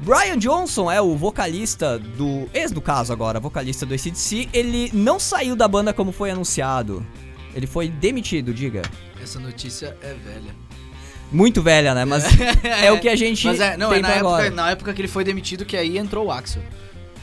[0.00, 2.48] Brian Johnson é o vocalista do.
[2.52, 4.48] Ex do caso agora, vocalista do ACDC.
[4.52, 7.04] Ele não saiu da banda como foi anunciado.
[7.54, 8.82] Ele foi demitido, diga.
[9.22, 10.54] Essa notícia é velha.
[11.32, 12.04] Muito velha, né?
[12.04, 12.24] Mas
[12.82, 14.50] é o que a gente Mas é, não, tem é na época, agora.
[14.50, 16.62] na época que ele foi demitido que aí entrou o Axel.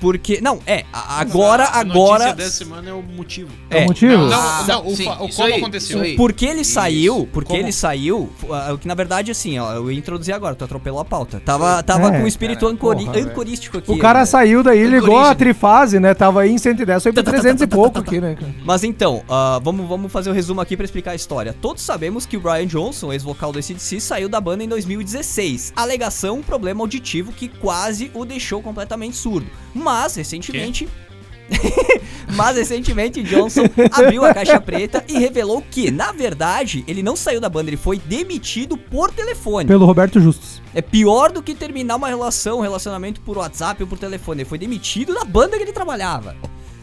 [0.02, 0.42] Porque.
[0.42, 0.84] Não, é.
[0.92, 2.26] a- Agora, A agora.
[2.26, 3.52] notícia dessa semana é o motivo.
[3.70, 3.84] É É.
[3.84, 4.18] o motivo?
[4.26, 6.02] Não, Ah, não, o, sim, o como aí, aconteceu.
[6.18, 6.74] Porque ele Isso.
[6.74, 7.60] saiu, porque Como?
[7.62, 8.30] ele saiu,
[8.74, 11.40] o que na verdade assim, ó, eu ia introduzir agora, tu atropelou a pauta.
[11.46, 13.92] Tava, tava É, com o espírito cara, ancori- porra, ancorístico aqui.
[13.92, 14.26] O cara né?
[14.26, 16.14] saiu daí, ligou a trifase, né?
[16.16, 18.36] Tava aí em 110, foi pra 300 e pouco aqui, né?
[18.40, 18.52] cara?
[18.66, 21.56] Mas então, ah, vamos, vamos fazer o resumo aqui pra explicar a história.
[21.62, 25.74] Todos sabemos que o Brian Johnson, ex-vocal do ACDC, saiu da banda em 2016.
[25.76, 29.46] Alegação, um problema auditivo que quase o deixou completamente surdo.
[29.74, 30.88] Mas, recentemente...
[32.34, 37.42] Mas recentemente Johnson abriu a caixa preta e revelou que, na verdade, ele não saiu
[37.42, 39.68] da banda, ele foi demitido por telefone.
[39.68, 40.62] Pelo Roberto Justus.
[40.74, 44.42] É pior do que terminar uma relação, um relacionamento por WhatsApp ou por telefone.
[44.42, 46.36] Ele foi demitido da banda que ele trabalhava.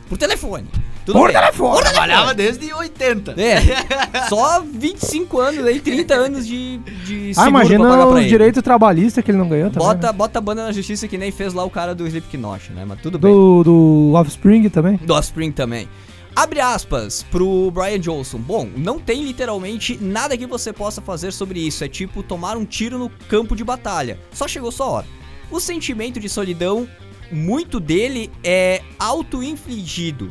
[0.08, 0.68] Por telefone.
[1.08, 1.40] Tudo Por bem.
[1.40, 1.80] telefone!
[1.80, 3.34] Trabalhava desde 80.
[3.40, 3.62] É,
[4.28, 8.20] só 25 anos aí, 30 anos de, de Ah, seguro pra imagina pagar pra os
[8.20, 8.28] ele.
[8.28, 9.88] direitos trabalhistas que ele não ganhou também.
[9.88, 10.12] Bota, né?
[10.12, 12.84] bota a banda na justiça que nem fez lá o cara do Slipknot, né?
[12.86, 13.32] Mas tudo bem.
[13.32, 14.96] Do, do Offspring também.
[14.98, 15.88] Do Offspring também.
[16.36, 18.36] Abre aspas pro Brian Johnson.
[18.36, 21.82] Bom, não tem literalmente nada que você possa fazer sobre isso.
[21.82, 24.18] É tipo tomar um tiro no campo de batalha.
[24.30, 25.06] Só chegou sua hora.
[25.50, 26.86] O sentimento de solidão,
[27.32, 30.30] muito dele é auto-infligido.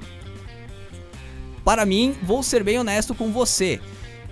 [1.67, 3.81] Para mim, vou ser bem honesto com você.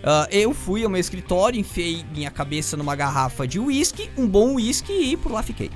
[0.01, 4.53] Ah, eu fui ao meu escritório, enfiei minha cabeça numa garrafa de uísque, um bom
[4.53, 5.69] uísque e por lá fiquei.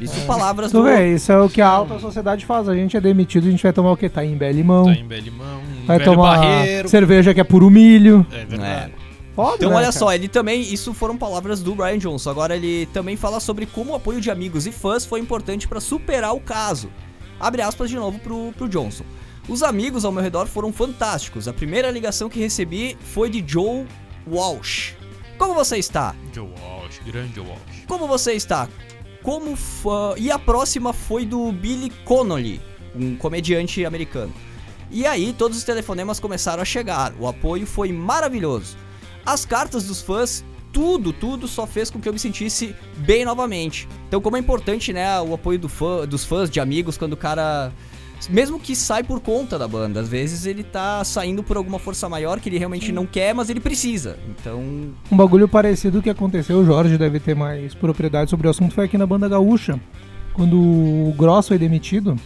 [0.00, 0.82] Isso palavras Tu do...
[0.82, 2.68] vê, isso é o que a alta sociedade faz.
[2.68, 4.08] A gente é demitido, a gente vai tomar o quê?
[4.08, 4.86] Tá em Belimão.
[4.86, 6.88] Tá em Belimão, um vai tomar barreiro.
[6.88, 8.26] cerveja que é puro milho.
[8.32, 8.92] É verdade.
[9.36, 9.92] Foda, Então né, olha cara?
[9.92, 12.28] só, ele também, isso foram palavras do Brian Johnson.
[12.28, 15.78] Agora ele também fala sobre como o apoio de amigos e fãs foi importante para
[15.78, 16.90] superar o caso.
[17.38, 19.04] Abre aspas de novo pro, pro Johnson.
[19.48, 21.48] Os amigos ao meu redor foram fantásticos.
[21.48, 23.84] A primeira ligação que recebi foi de Joe
[24.26, 24.94] Walsh.
[25.36, 26.14] Como você está?
[26.32, 27.84] Joe Walsh, grande Joe Walsh.
[27.88, 28.68] Como você está?
[29.20, 30.14] Como fã.
[30.16, 32.60] E a próxima foi do Billy Connolly,
[32.94, 34.32] um comediante americano.
[34.90, 37.12] E aí todos os telefonemas começaram a chegar.
[37.18, 38.76] O apoio foi maravilhoso.
[39.26, 43.88] As cartas dos fãs, tudo, tudo só fez com que eu me sentisse bem novamente.
[44.06, 47.16] Então como é importante, né, o apoio do fã, dos fãs, de amigos, quando o
[47.16, 47.72] cara
[48.30, 52.08] mesmo que sai por conta da banda, às vezes ele tá saindo por alguma força
[52.08, 54.16] maior que ele realmente não quer, mas ele precisa.
[54.28, 54.60] Então,
[55.10, 58.84] Um bagulho parecido que aconteceu, o Jorge deve ter mais propriedade sobre o assunto, foi
[58.84, 59.78] aqui na banda gaúcha.
[60.34, 62.16] Quando o Gross foi demitido,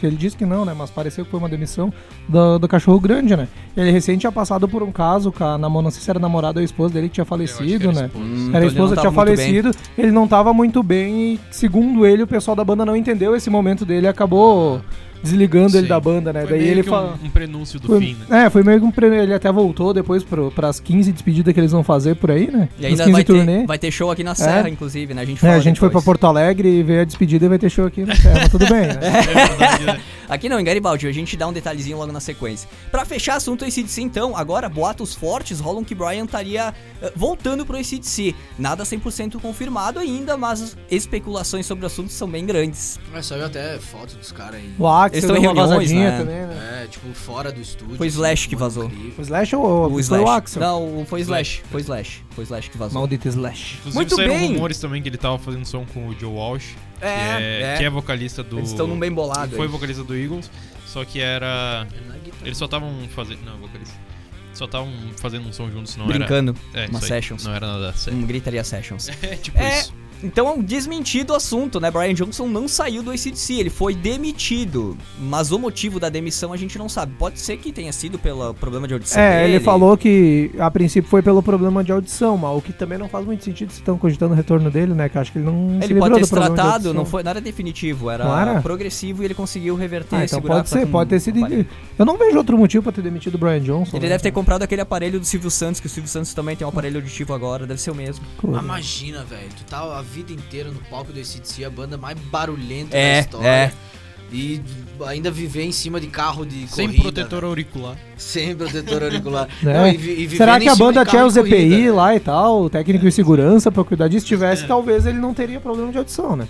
[0.00, 0.74] que ele disse que não, né?
[0.76, 1.92] Mas pareceu que foi uma demissão
[2.28, 3.48] do, do cachorro grande, né?
[3.76, 6.60] Ele recente tinha passado por um caso com a namorada, não sei se era namorada
[6.60, 8.06] ou esposa dele que tinha acho que falecido, era né?
[8.06, 8.24] esposa.
[8.24, 9.36] Hum, Era então a ele esposa não tinha muito bem.
[9.36, 13.34] falecido, ele não tava muito bem e, segundo ele, o pessoal da banda não entendeu
[13.36, 14.80] esse momento dele e acabou
[15.22, 15.88] desligando ele Sim.
[15.88, 16.42] da banda, né?
[16.42, 17.18] Foi Daí meio ele que fala.
[17.22, 18.44] um, um prenúncio do Foi, fim, né?
[18.46, 19.20] É, foi meio que um prêmio.
[19.20, 22.68] Ele até voltou depois pro, pras 15 despedidas que eles vão fazer por aí, né?
[22.78, 23.60] E ainda Os 15 vai turnê.
[23.60, 25.22] ter, vai ter show aqui na Serra, inclusive, né?
[25.22, 26.00] A gente É, a gente foi pra.
[26.06, 28.66] Porto Alegre e veio a despedida e vai ter show aqui na Serra, mas tudo
[28.68, 29.00] bem, né?
[29.80, 30.00] É né?
[30.28, 32.68] Aqui não, em Garibaldi, a gente dá um detalhezinho logo na sequência.
[32.90, 37.76] Pra fechar assunto ACDC, então, agora boatos fortes rolam que Brian estaria eh, voltando pro
[37.76, 38.34] ACDC.
[38.58, 42.98] Nada 100% confirmado ainda, mas especulações sobre o assunto são bem grandes.
[43.12, 44.68] Mas saiu até foto dos caras aí.
[45.06, 46.18] Axel Eles estão em reuniões, vazadinha né?
[46.18, 46.82] também, né?
[46.84, 47.96] É, tipo, fora do estúdio.
[47.96, 48.88] Foi assim, Slash que fumando vazou.
[48.90, 49.14] clipe.
[49.18, 50.24] O Slash ou O foi Slash.
[50.24, 50.60] o Axel?
[50.62, 51.50] Não, foi Slash.
[51.50, 51.62] Slash.
[51.70, 52.22] Foi Slash.
[52.30, 53.00] Foi Slash que vazou.
[53.00, 53.74] Maldito Slash.
[53.78, 54.52] Inclusive Muito saíram bem.
[54.54, 57.76] rumores também que ele tava fazendo som com o Joe Walsh, que É, é, é.
[57.78, 58.58] que é vocalista do...
[58.58, 59.56] Eles estão num bem bolado.
[59.56, 59.72] Foi aí.
[59.72, 60.50] vocalista do Eagles,
[60.86, 61.86] só que era...
[62.24, 62.42] Guitarra.
[62.44, 63.40] Eles só estavam fazendo...
[63.44, 63.94] Não, vocalista.
[64.54, 66.56] Só estavam fazendo um som juntos, não Brincando.
[66.72, 66.84] era...
[66.86, 67.44] É, Uma sessions.
[67.44, 68.18] Não era nada sério.
[68.18, 69.08] Um gritaria sessions.
[69.22, 69.92] É tipo É, isso.
[70.22, 71.90] Então, desmentido o assunto, né?
[71.90, 74.96] Brian Johnson não saiu do ACDC, ele foi demitido.
[75.18, 77.12] Mas o motivo da demissão a gente não sabe.
[77.18, 79.54] Pode ser que tenha sido pelo problema de audição É, dele.
[79.56, 83.08] ele falou que a princípio foi pelo problema de audição, mas o que também não
[83.08, 85.08] faz muito sentido se estão cogitando o retorno dele, né?
[85.08, 87.40] Que eu acho que ele não se Ele pode ter se tratado, não foi nada
[87.40, 88.62] definitivo, era, era?
[88.62, 91.38] progressivo e ele conseguiu reverter, Ah, então segurar pode ser, pode ter sido.
[91.38, 91.66] aparelho.
[91.98, 93.96] Eu não vejo outro motivo pra ter demitido o Brian Johnson.
[93.96, 94.10] Ele né?
[94.10, 96.70] deve ter comprado aquele aparelho do Silvio Santos, que o Silvio Santos também tem um
[96.70, 98.24] aparelho auditivo agora, deve ser o mesmo.
[98.44, 102.96] Imagina, velho, tu tá a vida inteira no palco do ACDC, a banda mais barulhenta
[102.96, 103.46] É, da história.
[103.48, 103.72] é.
[104.32, 104.60] E
[105.06, 107.94] ainda viver em cima de carro de Sem corrida, protetor auricular.
[107.94, 108.06] velho.
[108.16, 109.46] Sem protetor auricular.
[109.62, 109.72] Né?
[109.74, 111.94] Não, e e Será que a banda tinha os de corrida, EPI velho.
[111.94, 114.26] lá e tal, o técnico de segurança pra cuidar disso?
[114.26, 116.48] tivesse, talvez ele não teria problema de audição, né?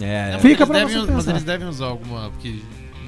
[0.00, 2.30] É, Mas Fica eles pra devem- você Mas eles devem usar alguma.
[2.30, 2.56] Porque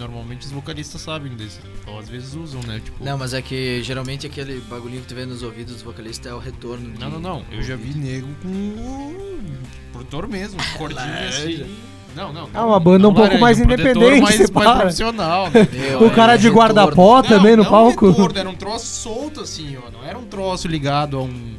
[0.02, 1.60] normalmente os vocalistas sabem disso.
[1.86, 2.80] Ou às vezes usam, né?
[2.84, 3.04] Tipo.
[3.04, 6.34] Não, mas é que geralmente aquele bagulhinho que tu vê nos ouvidos dos vocalistas é
[6.34, 6.90] o retorno.
[6.92, 7.42] de- Não, não, não.
[7.50, 9.44] Eu já vi nego com o
[9.92, 11.66] protetor mesmo, cordinho assim.
[12.14, 12.48] Não, não.
[12.52, 14.80] É uma banda não um pouco laranja, mais independente, mais, se mais para.
[14.80, 15.50] profissional.
[15.50, 15.66] Né?
[15.72, 16.60] Meu, O cara é de retorno.
[16.74, 18.10] guarda-pó também no não palco.
[18.10, 19.90] Retorno, era um troço solto assim, ó.
[19.90, 21.54] Não era um troço ligado a um.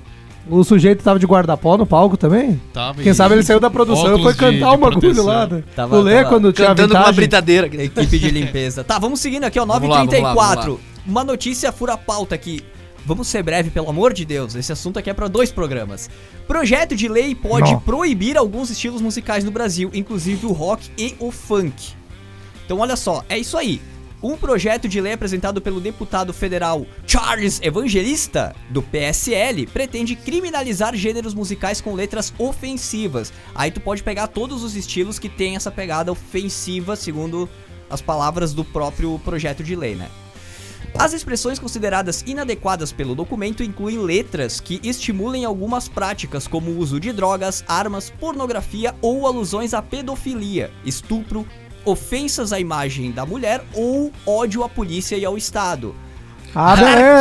[0.50, 2.62] O sujeito tava de guarda-pó no palco também?
[2.74, 5.48] Tava Quem e- sabe ele saiu da produção e foi cantar de o bagulho lá.
[5.48, 5.64] né?
[5.76, 7.68] Tava- o Lê, tava quando tinha Cantando uma vintage, britadeira.
[7.84, 8.84] Equipe de limpeza.
[8.84, 10.66] Tá, vamos seguindo aqui, ó, Vamos lá, vamos lá, 9h34.
[10.66, 12.62] vamos Uma notícia fura pauta aqui.
[13.06, 14.56] Vamos ser breve, pelo amor de Deus.
[14.56, 16.10] Esse assunto aqui é pra dois programas.
[16.48, 17.80] Projeto de lei pode Não.
[17.80, 21.94] proibir alguns estilos musicais no Brasil, inclusive o rock e o funk.
[22.66, 23.82] Então, olha só, é isso aí.
[24.24, 31.34] Um projeto de lei apresentado pelo deputado federal Charles Evangelista, do PSL, pretende criminalizar gêneros
[31.34, 33.34] musicais com letras ofensivas.
[33.54, 37.50] Aí tu pode pegar todos os estilos que tem essa pegada ofensiva, segundo
[37.90, 40.10] as palavras do próprio projeto de lei, né?
[40.98, 47.00] As expressões consideradas inadequadas pelo documento incluem letras que estimulem algumas práticas, como o uso
[47.00, 51.48] de drogas, armas, pornografia ou alusões à pedofilia, estupro,
[51.86, 55.96] ofensas à imagem da mulher ou ódio à polícia e ao Estado.
[56.56, 56.76] Ah,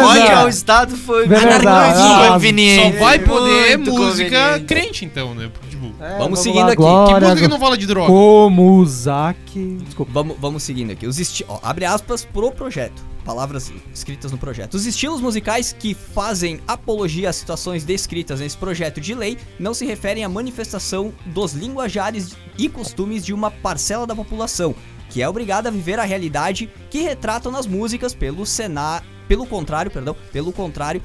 [0.06, 0.48] Olha, o beleza.
[0.50, 2.98] estado foi Beleza, muito ah, conveniente.
[2.98, 4.64] Só vai poder muito música conveniente.
[4.66, 5.50] crente, então, né?
[5.70, 6.76] Tipo, É, Vamos seguindo lá, aqui.
[6.76, 8.08] que Glória, música que não fala de droga?
[8.08, 9.78] Como Zaki.
[9.86, 10.12] Desculpa.
[10.12, 11.06] Vamos, vamos seguindo aqui.
[11.06, 13.02] Os esti ó, abre aspas pro projeto.
[13.24, 14.74] Palavras escritas no projeto.
[14.74, 19.86] Os estilos musicais que fazem apologia às situações descritas nesse projeto de lei não se
[19.86, 24.74] referem à manifestação dos linguajares e costumes de uma parcela da população,
[25.08, 29.06] que é obrigada a viver a realidade que retratam nas músicas pelo cenário.
[29.28, 31.00] Pelo contrário, perdão, pelo contrário,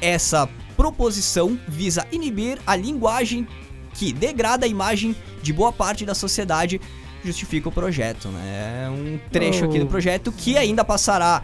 [0.00, 3.46] essa proposição visa inibir a linguagem
[3.94, 6.80] que degrada a imagem de boa parte da sociedade
[7.24, 8.86] justifica o projeto, né?
[8.86, 9.88] É um trecho aqui do Oh.
[9.88, 11.42] projeto que ainda passará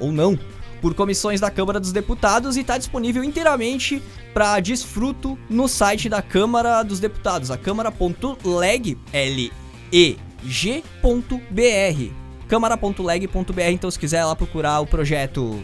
[0.00, 0.38] ou não
[0.80, 6.22] por comissões da Câmara dos Deputados e está disponível inteiramente para desfruto no site da
[6.22, 9.52] Câmara dos Deputados, a câmara.leg L
[9.92, 12.12] E G.br.
[12.48, 15.60] câmara.leg.br, então se quiser lá procurar o projeto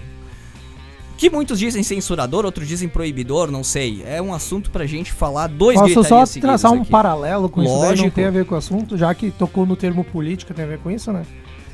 [1.17, 4.03] que muitos dizem censurador, outros dizem proibidor, não sei.
[4.05, 6.91] É um assunto pra gente falar dois Posso só traçar um aqui.
[6.91, 8.11] paralelo com isso daí, não Lógico.
[8.11, 10.79] tem a ver com o assunto, já que tocou no termo política, tem a ver
[10.79, 11.25] com isso, né?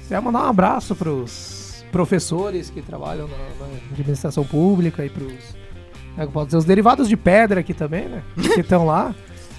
[0.03, 1.62] Queria mandar um abraço pros
[1.93, 5.63] professores que trabalham na, na administração pública e pros
[6.17, 8.23] é, que pode dizer, os derivados de pedra aqui também, né?
[8.55, 9.15] Que estão lá.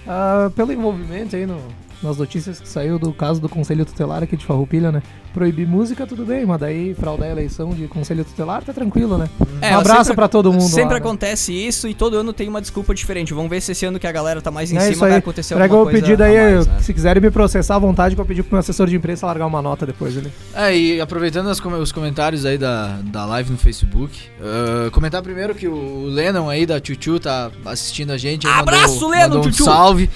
[0.06, 1.58] Ah, pelo envolvimento aí no,
[2.04, 5.02] nas notícias que saiu do caso do Conselho Tutelar aqui de Farroupilha, né?
[5.34, 9.28] Proibir música, tudo bem, mas daí fraudar a eleição de Conselho Tutelar, tá tranquilo, né?
[9.62, 10.98] É, um abraço pra todo mundo Sempre lá, né?
[10.98, 13.34] acontece isso e todo ano tem uma desculpa diferente.
[13.34, 15.12] Vamos ver se esse ano que a galera tá mais em É cima isso vai
[15.14, 15.18] aí.
[15.18, 16.80] acontecer alguma coisa pedir daí, a mais, né?
[16.82, 19.48] se quiserem me processar à vontade, que eu pedi pro meu assessor de imprensa largar
[19.48, 20.32] uma nota depois ali.
[20.54, 25.56] É, e aproveitando as os comentários aí da, da live no Facebook, ah, comentar primeiro
[25.56, 28.46] que o Lennon aí da Chuchu tá assistindo a gente.
[28.46, 29.64] aí Abraço, mandou, Lennon, mandou um Chuchu!
[29.64, 30.10] salve.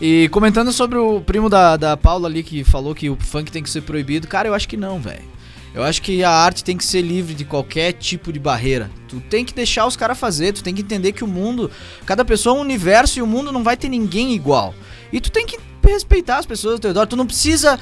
[0.00, 3.62] E comentando sobre o primo da, da Paula ali que falou que o funk tem
[3.62, 5.28] que ser proibido, cara, eu acho que não, velho.
[5.72, 8.90] Eu acho que a arte tem que ser livre de qualquer tipo de barreira.
[9.06, 11.70] Tu tem que deixar os caras fazer, tu tem que entender que o mundo,
[12.04, 14.74] cada pessoa é um universo e o mundo não vai ter ninguém igual.
[15.12, 17.78] E tu tem que respeitar as pessoas ao teu redor, tu não precisa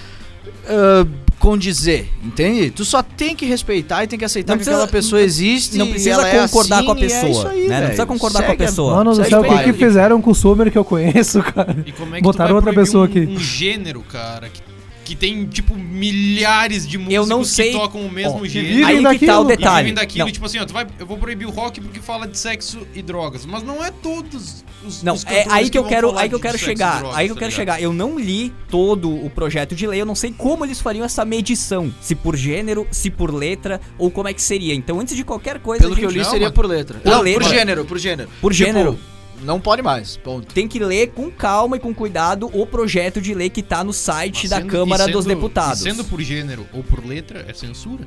[0.66, 1.06] ah,
[1.38, 2.70] condizer, entende?
[2.70, 5.78] Tu só tem que respeitar e tem que aceitar Não que precisa- aquela pessoa existe
[5.78, 7.76] Não e precisa é concordar com a assim, é pessoa, isso aí, né?
[7.76, 8.94] Não precisa concordar com a Segue pessoa.
[8.96, 11.76] Mano do segue céu, o que, que fizeram com o Summer que eu conheço, cara?
[11.86, 13.20] E como é que Botaram tu vai outra pessoa um, aqui.
[13.20, 14.60] um gênero, cara, que,
[15.08, 18.74] que tem, tipo, milhares de músicos Eu não sei- que tocam o mesmo Ó, gênero.
[18.74, 19.76] vivem Aí que tá o E detalhe.
[19.78, 20.32] vivem daquilo, Não.
[20.32, 23.00] tipo assim, ó, tu vai, eu vou proibir o rock porque fala de sexo e
[23.02, 23.46] drogas.
[23.46, 26.34] Mas não é todos os, Não, os é aí que eu vão quero, aí que
[26.34, 27.76] eu quero chegar, drogas, aí que eu tá quero ligado?
[27.76, 27.82] chegar.
[27.82, 31.24] Eu não li todo o projeto de lei, eu não sei como eles fariam essa
[31.24, 34.74] medição, se por gênero, se por letra ou como é que seria.
[34.74, 36.98] Então, antes de qualquer coisa, Pelo que eu li, Não, seria mas- por letra.
[36.98, 37.40] Por não, letra.
[37.44, 38.28] por gênero, por gênero.
[38.40, 38.98] Por Tipo, gênero.
[39.42, 40.16] Não pode mais.
[40.16, 40.52] Ponto.
[40.52, 43.92] Tem que ler com calma e com cuidado o projeto de lei que tá no
[43.92, 45.80] site Mas da sendo- Câmara e dos sendo- Deputados.
[45.80, 48.04] Sendo por gênero ou por letra, é censura.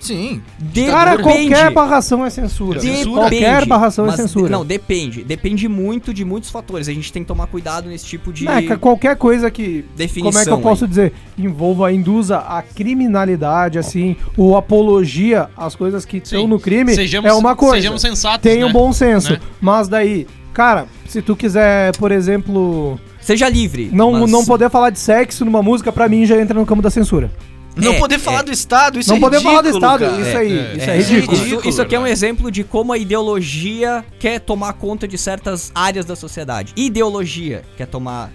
[0.00, 0.40] Sim.
[0.88, 1.48] Cara, Depende.
[1.48, 2.78] qualquer barração é censura.
[2.78, 3.08] Depende.
[3.10, 4.48] Qualquer barração é censura.
[4.48, 5.24] Não, depende.
[5.24, 6.86] Depende muito de muitos fatores.
[6.88, 9.84] A gente tem que tomar cuidado nesse tipo de É, que qualquer coisa que.
[9.96, 10.30] definição.
[10.30, 10.88] Como é que eu posso aí.
[10.88, 11.12] dizer?
[11.36, 17.34] Envolva, induza a criminalidade, assim, ou apologia às coisas que estão no crime, Sejamos- é
[17.34, 17.74] uma coisa.
[17.76, 18.72] Sejamos sensatos, Tenha um né?
[18.72, 19.32] bom senso.
[19.32, 19.40] Né?
[19.60, 20.28] Mas daí,
[20.58, 23.88] cara, se tu quiser, por exemplo, Seja livre.
[23.92, 26.82] não, mas- não poder falar de sexo numa música, pra mim já entra no campo
[26.82, 27.30] da censura.
[27.76, 28.42] Não É, poder falar é.
[28.42, 30.20] do Estado, isso não é poder falar do ridículo, Estado, cara.
[30.20, 31.32] isso É, aí, é, isso é, é ridículo.
[31.32, 35.16] Isso, ridículo, isso aqui é um exemplo de como a ideologia quer tomar conta de
[35.16, 36.72] certas áreas da sociedade.
[36.76, 38.32] Ideologia quer tomar.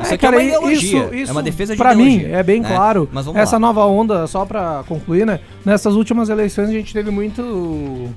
[0.00, 1.04] Isso É, aqui é cara, uma i- ideologia.
[1.04, 2.28] isso, isso é uma defesa de pra ideologia.
[2.28, 2.68] mim é bem né?
[2.70, 3.06] claro.
[3.12, 3.60] Mas vamos Essa lá.
[3.60, 5.40] nova onda, só pra concluir, né?
[5.62, 8.08] Nessas últimas eleições a gente teve muito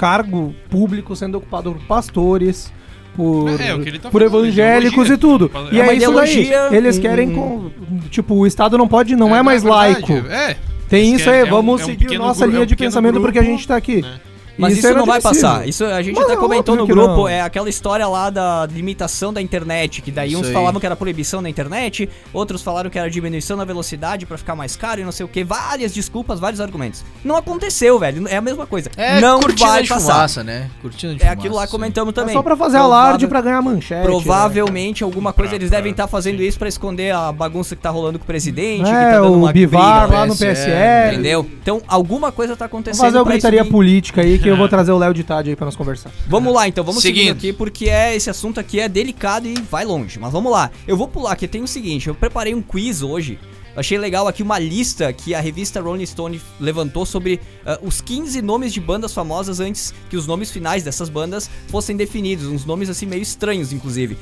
[0.00, 2.72] cargo público sendo ocupado por pastores,
[3.14, 5.14] por, É, o que ele tá por evangélicos ideologia.
[5.14, 5.50] e tudo.
[5.70, 6.50] É E é isso daí.
[6.74, 7.70] Eles um- querem com,
[8.08, 10.12] tipo, o Estado não pode, não é, mais verdade, laico.
[10.30, 10.56] É.
[10.88, 12.74] Tem Eles isso aí, é um- vamos é um seguir nossa linha é um de
[12.76, 14.00] pensamento porque a grupo, gente tá aqui.
[14.00, 14.14] né?
[14.60, 15.66] Mas isso, é não vai passar.
[15.68, 17.16] Isso a gente Mas até é comentou no grupo.
[17.16, 17.28] não.
[17.28, 20.02] É aquela história lá da limitação da internet.
[20.02, 20.52] Que daí Isso uns aí.
[20.52, 24.54] falavam que era proibição da internet, outros falaram que era diminuição da velocidade pra ficar
[24.54, 25.42] mais caro e não sei o que.
[25.44, 27.04] Várias desculpas, vários argumentos.
[27.24, 28.26] Não aconteceu, velho.
[28.28, 28.90] É a mesma coisa.
[28.96, 30.12] É não vai de passar.
[30.14, 30.70] fumaça, né?
[30.82, 31.38] Cortina de É fumaça.
[31.38, 32.30] aquilo lá comentamos também.
[32.34, 34.02] É só pra fazer Provável- alarde pra ganhar manchete.
[34.04, 36.44] Provavelmente alguma coisa Pra- eles devem estar fazendo sim.
[36.46, 38.88] isso pra esconder a bagunça que tá rolando com o presidente, Né?
[38.88, 41.12] que tá É, dando o uma Bivar briga, lá no PSL, PSL.
[41.14, 41.46] Entendeu?
[41.62, 44.68] Então alguma coisa tá Vamos acontecendo fazer uma isso gritaria política aí que eu vou
[44.68, 46.10] trazer o Léo de Tade aí pra nós conversar.
[46.26, 47.36] Vamos lá, então, vamos seguindo Seguindo.
[47.36, 50.18] aqui, porque é, esse assunto aqui é delicado e vai longe.
[50.18, 50.70] Mas vamos lá.
[50.86, 53.38] Eu vou pular aqui, tem o seguinte, eu preparei um quiz hoje.
[53.76, 58.42] Achei legal aqui uma lista que a revista Rolling Stone levantou sobre ah, os 15
[58.42, 62.46] nomes de bandas famosas antes que os nomes finais dessas bandas fossem definidos.
[62.46, 64.18] Uns nomes assim meio estranhos, inclusive.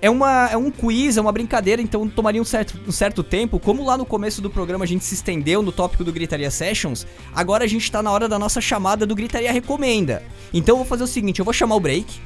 [0.00, 3.58] É, uma, é um quiz, é uma brincadeira, então tomaria um certo, um certo tempo.
[3.58, 7.06] Como lá no começo do programa a gente se estendeu no tópico do Gritaria Sessions,
[7.34, 10.22] agora a gente tá na hora da nossa chamada do Gritaria Recomenda.
[10.54, 12.20] Então eu vou fazer o seguinte, eu vou chamar o break.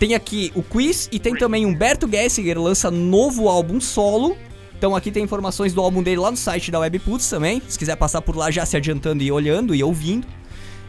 [0.00, 4.36] Tem aqui o quiz e tem também Humberto Gessinger lança novo álbum solo.
[4.76, 7.62] Então aqui tem informações do álbum dele lá no site da Webputs também.
[7.66, 10.26] Se quiser passar por lá já se adiantando e olhando e ouvindo.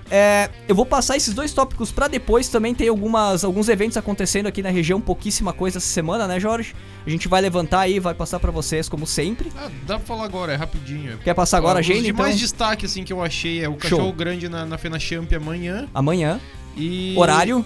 [0.09, 2.47] É, eu vou passar esses dois tópicos pra depois.
[2.47, 6.73] Também tem algumas, alguns eventos acontecendo aqui na região, pouquíssima coisa essa semana, né, Jorge?
[7.05, 9.51] A gente vai levantar aí, vai passar pra vocês como sempre.
[9.57, 11.17] Ah, dá pra falar agora, é rapidinho.
[11.19, 12.23] Quer passar agora a Os agenda, de então?
[12.25, 15.87] mais destaque, assim, que eu achei é o Cachorro Grande na, na Fena Champ amanhã.
[15.93, 16.39] Amanhã,
[16.75, 17.13] E...
[17.17, 17.65] horário.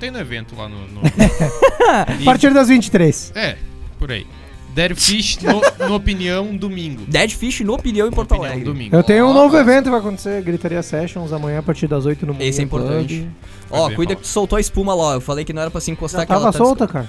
[0.00, 0.86] Tem no evento lá no...
[0.88, 1.00] no...
[1.88, 3.32] A E- partir das 23.
[3.34, 3.56] É,
[3.98, 4.26] por aí.
[4.74, 7.02] Dead Fish no, no Opinião, domingo.
[7.06, 8.64] Dead Fish no Opinião em Porto Opinião, Alegre.
[8.64, 8.96] domingo.
[8.96, 12.04] Eu tenho um novo mas- evento que vai acontecer, Gritaria Sessions, amanhã a partir das
[12.04, 13.28] 8 no Esse é importante.
[13.70, 14.16] Ó, cuida fala.
[14.16, 15.14] que tu soltou a espuma lá, ó.
[15.14, 17.08] Eu falei que não era pra se encostar Já que ela tava tá solta, cara.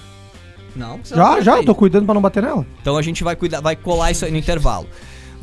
[0.76, 2.66] Não, você Já, não já, eu tô cuidando pra não bater nela.
[2.82, 4.88] Então a gente vai cuidar, vai colar isso aí no intervalo.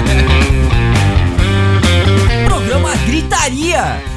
[2.45, 4.16] Programa Gritaria.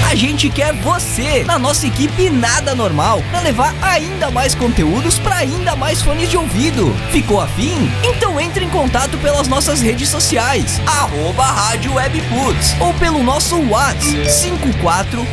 [0.09, 5.37] A gente quer você na nossa equipe Nada Normal para levar ainda mais conteúdos para
[5.37, 6.93] ainda mais fones de ouvido.
[7.11, 7.89] Ficou afim?
[8.03, 14.27] Então entre em contato pelas nossas redes sociais, arroba Rádio Webputs, ou pelo nosso WhatsApp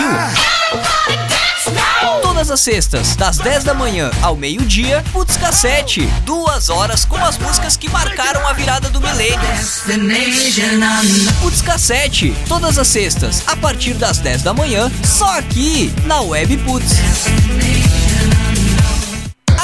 [2.24, 6.02] Todas as sextas, das 10 da manhã ao meio-dia, Putz Cassete.
[6.26, 9.38] Duas horas com as músicas que marcaram a virada do milênio.
[11.39, 12.36] Putz Cassete.
[12.47, 16.95] Todas as sextas, a partir das 10 da manhã, só aqui, na Web Putz.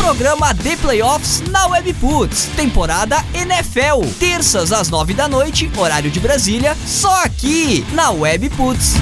[0.00, 6.74] Programa The Playoffs na Webputs, temporada NFL, terças às nove da noite, horário de Brasília,
[6.86, 8.94] só aqui na Webputs.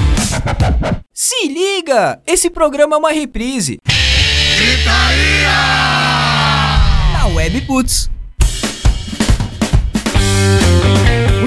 [1.13, 3.79] Se liga, esse programa é uma reprise.
[7.13, 8.09] Na Webputs.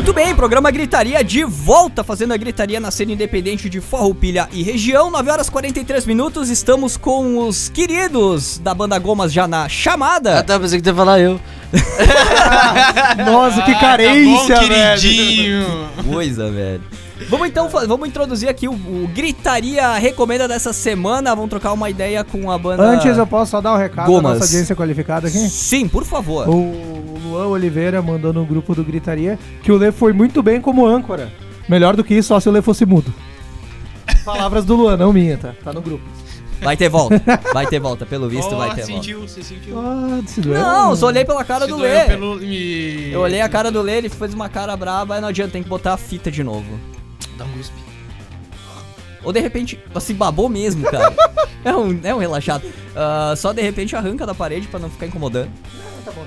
[0.02, 4.60] Muito bem, programa Gritaria de volta, fazendo a gritaria na cena independente de Farroupilha e
[4.60, 5.12] região.
[5.12, 10.40] 9 horas 43 minutos, estamos com os queridos da banda Gomas já na chamada.
[10.40, 11.40] Ah, tá, pensei que ia falar eu.
[13.24, 15.00] Nossa, que Ah, carência, tá bom, velho.
[15.00, 15.88] queridinho.
[16.10, 16.82] Coisa, velho.
[17.28, 21.34] Vamos então, vamos introduzir aqui o, o Gritaria Recomenda dessa semana.
[21.34, 22.82] Vamos trocar uma ideia com a banda.
[22.82, 24.32] Antes eu posso só dar o um recado da Gomas.
[24.38, 25.38] nossa audiência qualificada aqui?
[25.38, 26.48] Sim, por favor.
[26.48, 30.86] O Luan Oliveira mandou no grupo do Gritaria que o Lê foi muito bem como
[30.86, 31.32] âncora.
[31.68, 33.12] Melhor do que isso, só se o Lê fosse mudo.
[34.24, 35.54] Palavras do Luan, não minha, tá?
[35.64, 36.04] Tá no grupo.
[36.60, 37.20] Vai ter volta.
[37.52, 38.92] Vai ter volta, pelo visto Oh, vai ter volta.
[38.92, 39.76] sentiu, você sentiu.
[39.80, 40.60] Ah, se doeu.
[40.60, 42.04] Não, só olhei pela cara Se do Lê.
[42.04, 45.28] pelo- me- Eu olhei a cara do Lê, ele fez uma cara braba, aí não
[45.28, 46.78] adianta, tem que botar a fita de novo.
[47.44, 47.92] Um cuspe.
[49.24, 51.14] Ou de repente, assim, babou mesmo, cara.
[51.64, 52.64] é, um, é um relaxado.
[52.94, 55.50] Ah, só de repente arranca da parede pra não ficar incomodando.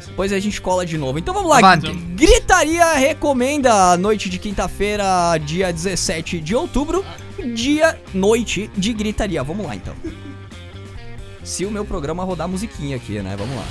[0.07, 1.20] Depois a gente cola de novo.
[1.20, 1.57] Então vamos lá.
[1.57, 1.91] Avante.
[1.91, 7.03] Gritaria recomenda a noite de quinta-feira, dia 17 de outubro.
[7.53, 9.43] Dia, noite de gritaria.
[9.43, 9.93] Vamos lá então.
[11.43, 13.36] Se o meu programa rodar musiquinha aqui, né?
[13.38, 13.66] Vamos lá.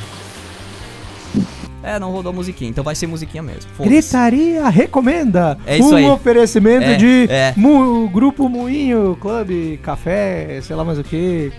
[1.84, 3.70] É, não rodou musiquinha, então vai ser musiquinha mesmo.
[3.80, 6.08] Gritaria recomenda É isso um aí.
[6.08, 7.52] oferecimento É, de é.
[7.56, 11.52] Mu- Grupo Moinho, Clube, Café, sei lá mais o que.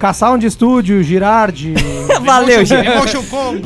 [0.00, 1.74] K-Sound Studio, Girardi.
[2.24, 2.82] Valeu, Jean.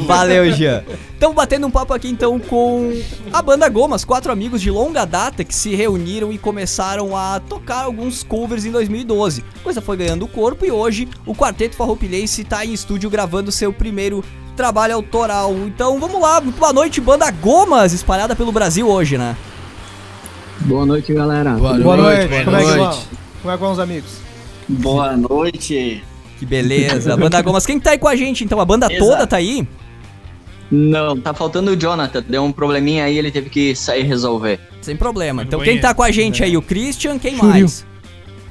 [0.07, 0.83] Valeu, Jean.
[1.15, 2.93] Estamos batendo um papo aqui então com
[3.33, 7.85] a banda Gomas, quatro amigos de longa data que se reuniram e começaram a tocar
[7.85, 9.45] alguns covers em 2012.
[9.61, 13.73] A coisa foi ganhando corpo e hoje o Quarteto Farroupilhense está em estúdio gravando seu
[13.73, 14.23] primeiro
[14.61, 15.55] trabalho autoral.
[15.67, 19.35] Então vamos lá, muito boa noite, banda Gomas, espalhada pelo Brasil hoje, né?
[20.61, 21.53] Boa noite, galera.
[21.55, 22.79] Boa Boa noite, boa como é que noite.
[22.79, 23.03] vão?
[23.41, 24.11] Como é que vão os amigos?
[24.69, 26.05] Boa noite.
[26.39, 27.65] Que beleza, banda Gomas.
[27.65, 28.61] Quem que tá aí com a gente então?
[28.61, 29.11] A banda Exato.
[29.11, 29.67] toda tá aí?
[30.71, 32.23] Não, tá faltando o Jonathan.
[32.29, 34.61] Deu um probleminha aí, ele teve que sair resolver.
[34.83, 35.43] Sem problema.
[35.43, 36.55] Então quem tá com a gente aí?
[36.57, 37.87] O Christian, quem mais?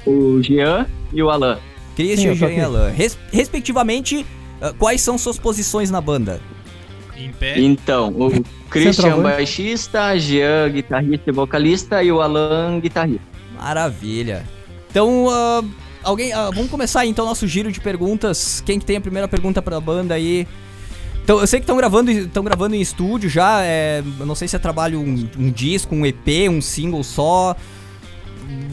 [0.04, 1.58] O Jean e o Alan.
[1.96, 2.60] Sim, Christian e tô Jean aqui.
[2.60, 2.92] Alain.
[2.94, 4.26] Res- respectivamente,
[4.78, 6.40] quais são suas posições na banda?
[7.16, 7.58] Em pé.
[7.58, 13.24] Então, o Christian baixista, Jean guitarrista e vocalista e o Alan guitarrista.
[13.56, 14.46] Maravilha.
[14.90, 15.62] Então, ah,
[16.02, 18.62] alguém, ah, vamos começar então nosso giro de perguntas.
[18.64, 20.46] Quem que tem a primeira pergunta pra banda aí?
[21.22, 23.62] Então, eu sei que estão gravando, estão gravando em estúdio já.
[23.62, 27.54] É, eu não sei se é trabalho um, um disco, um EP, um single só.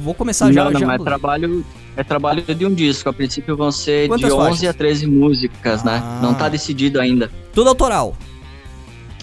[0.04, 0.64] Vou começar já.
[0.64, 1.66] não, não, já é trabalho,
[1.98, 3.10] é trabalho de um disco.
[3.10, 4.70] A princípio vão ser Quantas de 11 faixas?
[4.70, 6.02] a 13 músicas, né?
[6.04, 6.20] Ah.
[6.22, 7.30] Não tá decidido ainda.
[7.54, 8.16] Tudo autoral.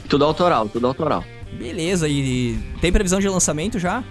[0.09, 1.25] Tudo autoral, tudo autoral.
[1.59, 2.09] Beleza.
[2.09, 4.03] E tem previsão de lançamento já?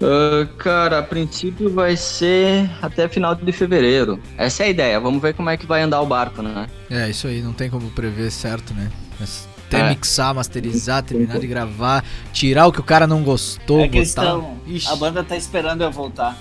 [0.00, 4.18] Ah, cara, a princípio vai ser até final de fevereiro.
[4.36, 5.00] Essa é a ideia.
[5.00, 6.66] Vamos ver como é que vai andar o barco, né?
[6.90, 8.90] É, isso aí, não tem como prever certo, né?
[9.18, 9.88] Mas Até É.
[9.88, 13.92] mixar, masterizar, terminar de gravar, tirar o que o cara não gostou, É botar.
[14.00, 14.58] questão.
[14.66, 14.86] Ixi.
[14.92, 16.36] A banda tá esperando eu voltar.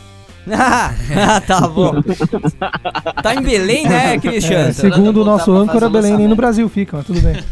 [0.49, 2.01] Ah, tá bom.
[3.21, 4.57] Tá em Belém, né, Christian?
[4.57, 6.35] É, Esperando segundo o nosso âncora, Belém nem no.
[6.35, 7.43] Brasil fica, mas tudo bem.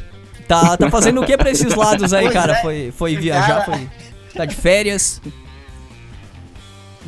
[0.47, 2.53] Tá, tá fazendo o que pra esses lados aí, Pois cara?
[2.53, 2.61] é.
[2.61, 3.77] Foi, foi viajar, Cara.
[3.77, 3.89] foi.
[4.33, 5.21] Tá de férias.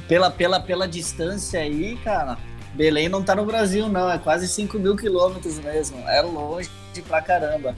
[0.07, 2.37] Pela, pela, pela distância aí, cara,
[2.75, 4.09] Belém não tá no Brasil, não.
[4.11, 5.97] É quase 5 mil quilômetros mesmo.
[6.07, 6.69] É longe
[7.07, 7.75] pra caramba.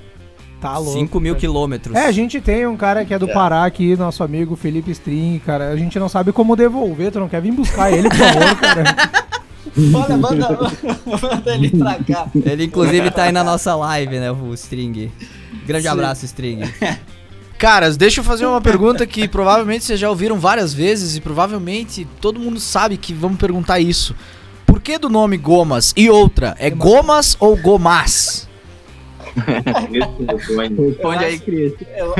[0.63, 0.97] Tá louco.
[0.97, 1.39] 5 mil cara.
[1.41, 1.93] quilômetros.
[1.93, 3.33] É, a gente tem um cara que é do É.
[3.33, 5.71] Pará aqui, nosso amigo Felipe String, cara.
[5.71, 8.95] A gente não sabe como devolver, tu não quer vir buscar ele, por favor, cara.
[9.93, 10.71] Olha, manda,
[11.05, 12.27] manda ele pra cá.
[12.33, 15.11] Ele, inclusive, tá aí na nossa live, né, o String.
[15.67, 15.89] Grande Sim.
[15.89, 16.61] abraço, String.
[17.59, 22.07] Caras, deixa eu fazer uma pergunta que provavelmente vocês já ouviram várias vezes e provavelmente
[22.21, 24.15] todo mundo sabe que vamos perguntar isso.
[24.65, 25.93] Por que do nome Gomas?
[25.97, 28.47] E outra, é Gomas ou Gomas?
[30.87, 31.73] Responde aí, Cris.
[31.95, 32.15] Eu,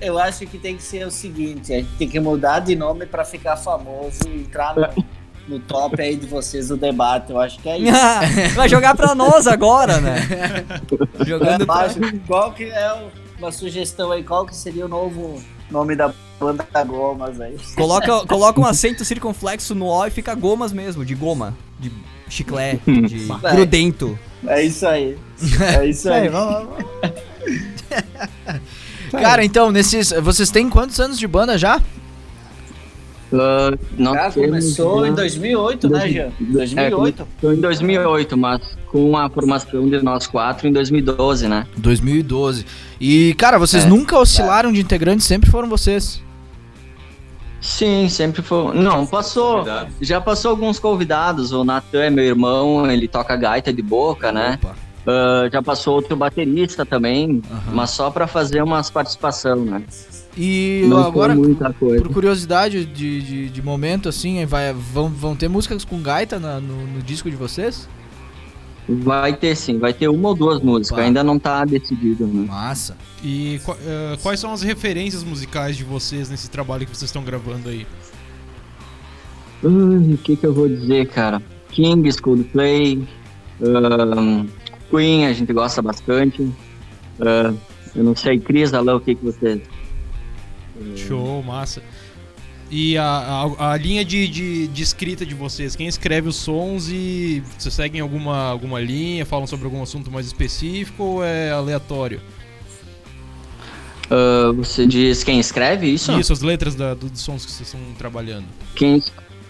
[0.00, 3.06] eu acho que tem que ser o seguinte: a gente tem que mudar de nome
[3.06, 5.04] pra ficar famoso e entrar no,
[5.48, 7.30] no top aí de vocês do debate.
[7.30, 7.92] Eu acho que é isso.
[8.54, 10.16] Vai jogar pra nós agora, né?
[11.26, 11.74] Jogando pra...
[11.84, 14.22] Abaixo, qual que é o- uma sugestão aí?
[14.24, 15.40] Qual que seria o novo
[15.70, 17.56] nome da banda Gomas aí?
[17.76, 21.92] Coloca, coloca um acento circunflexo no O e fica gomas mesmo, de goma, de
[22.28, 24.18] chiclete, de grudento.
[24.46, 25.16] É isso aí.
[25.76, 26.30] É isso aí.
[29.10, 30.12] Cara, então, nesses.
[30.22, 31.80] Vocês têm quantos anos de banda já?
[33.32, 36.30] Ah, nós Já temos começou já- em 2008, né, Jean?
[36.40, 37.26] 2008.
[37.40, 38.60] Começou em 2008, mas
[38.90, 41.66] com a formação de nós quatro em 2012, né?
[41.76, 42.64] 2012.
[43.00, 43.88] E, cara, vocês É.
[43.88, 46.22] nunca oscilaram de integrantes, sempre foram vocês.
[47.60, 48.74] Sim, sempre foi.
[48.76, 49.64] Não, passou.
[50.00, 51.52] Já passou alguns convidados.
[51.52, 54.58] O Natan é meu irmão, ele toca gaita de boca, né?
[55.06, 57.62] Ah, já passou outro baterista também, Aham.
[57.72, 59.82] mas só pra fazer umas participação, né?
[60.36, 62.02] E Não agora, foi muita coisa.
[62.04, 66.60] por curiosidade de, de, de momento, assim, vai, vão, vão ter músicas com gaita na-
[66.60, 67.88] no, no disco de vocês?
[68.88, 71.06] Vai ter sim, vai ter uma ou duas músicas, Opa.
[71.06, 72.46] ainda não tá decidido, né?
[72.46, 72.96] Massa.
[73.22, 77.68] E eh, quais são as referências musicais de vocês nesse trabalho que vocês estão gravando
[77.68, 77.86] aí?
[79.62, 81.42] O que que eu vou dizer, cara?
[81.70, 83.06] Kings, Coldplay,
[84.90, 86.50] Queen, a gente gosta bastante.
[87.20, 87.52] Ah,
[87.94, 89.60] eu não sei, Cris, Alô, o que que você...
[90.96, 91.82] Show, massa.
[92.70, 93.04] E a,
[93.58, 97.72] a, a linha de, de, de escrita de vocês, quem escreve os sons e vocês
[97.72, 102.20] seguem alguma, alguma linha, falam sobre algum assunto mais específico ou é aleatório?
[104.10, 106.12] Ah, você diz quem escreve isso?
[106.18, 108.44] Isso, as letras da- do- dos sons que vocês estão trabalhando.
[108.74, 109.02] Quem,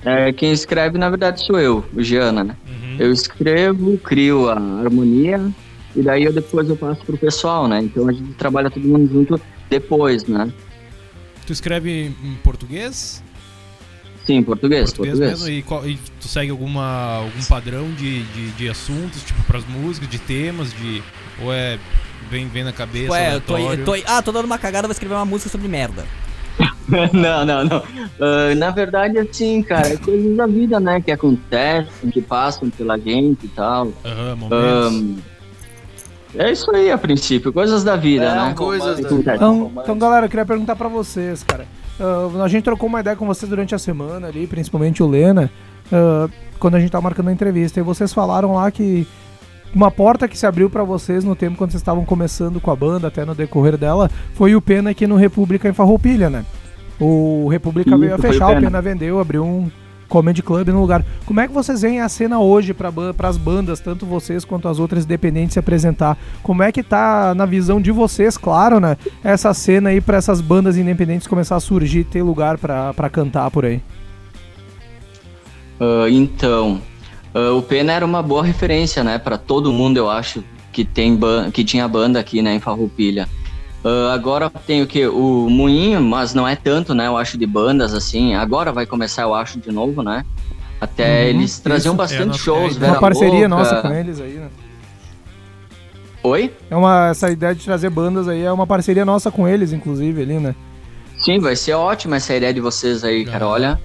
[0.05, 2.57] é, quem escreve, na verdade, sou eu, o Giana, né?
[2.69, 2.97] Uhum.
[2.99, 5.51] Eu escrevo, crio a harmonia
[5.95, 7.81] e daí eu depois eu passo pro pessoal, né?
[7.83, 9.41] Então a gente trabalha todo mundo junto
[9.71, 10.53] depois, né?
[11.49, 13.23] Tu escreve em português?
[14.27, 15.41] Sim, português, português, português.
[15.41, 15.49] mesmo?
[15.59, 20.11] E, qual- e tu segue alguma, algum padrão de, de, de assuntos, tipo, pras músicas,
[20.11, 21.03] de temas, de.
[21.41, 21.79] Ou é.
[22.31, 24.93] Vem, vem na cabeça, Ué, eu tô, eu tô, ah, tô dando uma cagada, vou
[24.93, 26.05] escrever uma música sobre merda.
[27.15, 27.83] não, não, não.
[28.21, 31.01] Ah, na verdade, assim, cara, é coisas da vida, né?
[31.01, 33.91] Que acontecem, que passam pela gente e tal.
[34.05, 34.93] Aham, momentos.
[34.93, 35.17] Ahn,
[36.37, 38.55] é isso aí, a princípio, coisas da vida, É, né?
[38.57, 39.35] coisas da- acontecem.
[39.37, 41.67] Então, então, galera, eu queria perguntar pra vocês, cara.
[42.01, 45.51] Ah, a gente trocou uma ideia com vocês durante a semana ali, principalmente o Lena,
[45.93, 47.81] ah, quando a gente tava marcando a entrevista.
[47.81, 49.07] E vocês falaram lá que
[49.75, 52.77] uma porta que se abriu pra vocês no tempo quando vocês estavam começando com a
[52.77, 56.45] banda, até no decorrer dela, foi o Pena aqui no República em Farroupilha, né?
[57.01, 58.61] O República Isso, veio a o fechar, o Pena.
[58.63, 59.71] Pena vendeu, abriu um
[60.09, 61.05] comedy club no lugar.
[61.27, 62.91] Como é que vocês veem a cena hoje para
[63.29, 66.17] as bandas, tanto vocês quanto as outras independentes se apresentar?
[66.43, 68.97] Como é que tá na visão de vocês, claro, né?
[69.23, 73.65] Essa cena aí para essas bandas independentes começar a surgir, ter lugar pra cantar por
[73.65, 73.83] aí.
[75.81, 76.81] Ah, então,
[77.35, 80.43] ah, o Pena era uma boa referência, né, para todo mundo, eu acho,
[80.73, 81.19] que tem
[81.53, 83.29] que tinha banda aqui, né, em Farroupilha.
[83.89, 87.47] Ah, agora tem o que o Moinho, mas não é tanto, né, eu acho de
[87.47, 88.35] bandas assim.
[88.35, 90.25] Agora vai começar, eu acho, de novo, né?
[90.81, 91.99] Até Uhum, eles traziam isso.
[91.99, 93.49] bastante É, shows, é Vera uma parceria Louca.
[93.49, 94.49] nossa com eles aí, né?
[96.23, 96.53] Oi?
[96.71, 100.21] É uma essa ideia de trazer bandas aí é uma parceria nossa com eles, inclusive
[100.23, 100.55] ali, né?
[101.19, 103.47] Sim, vai ser ótima essa ideia de vocês aí, cara.
[103.47, 103.81] Olha.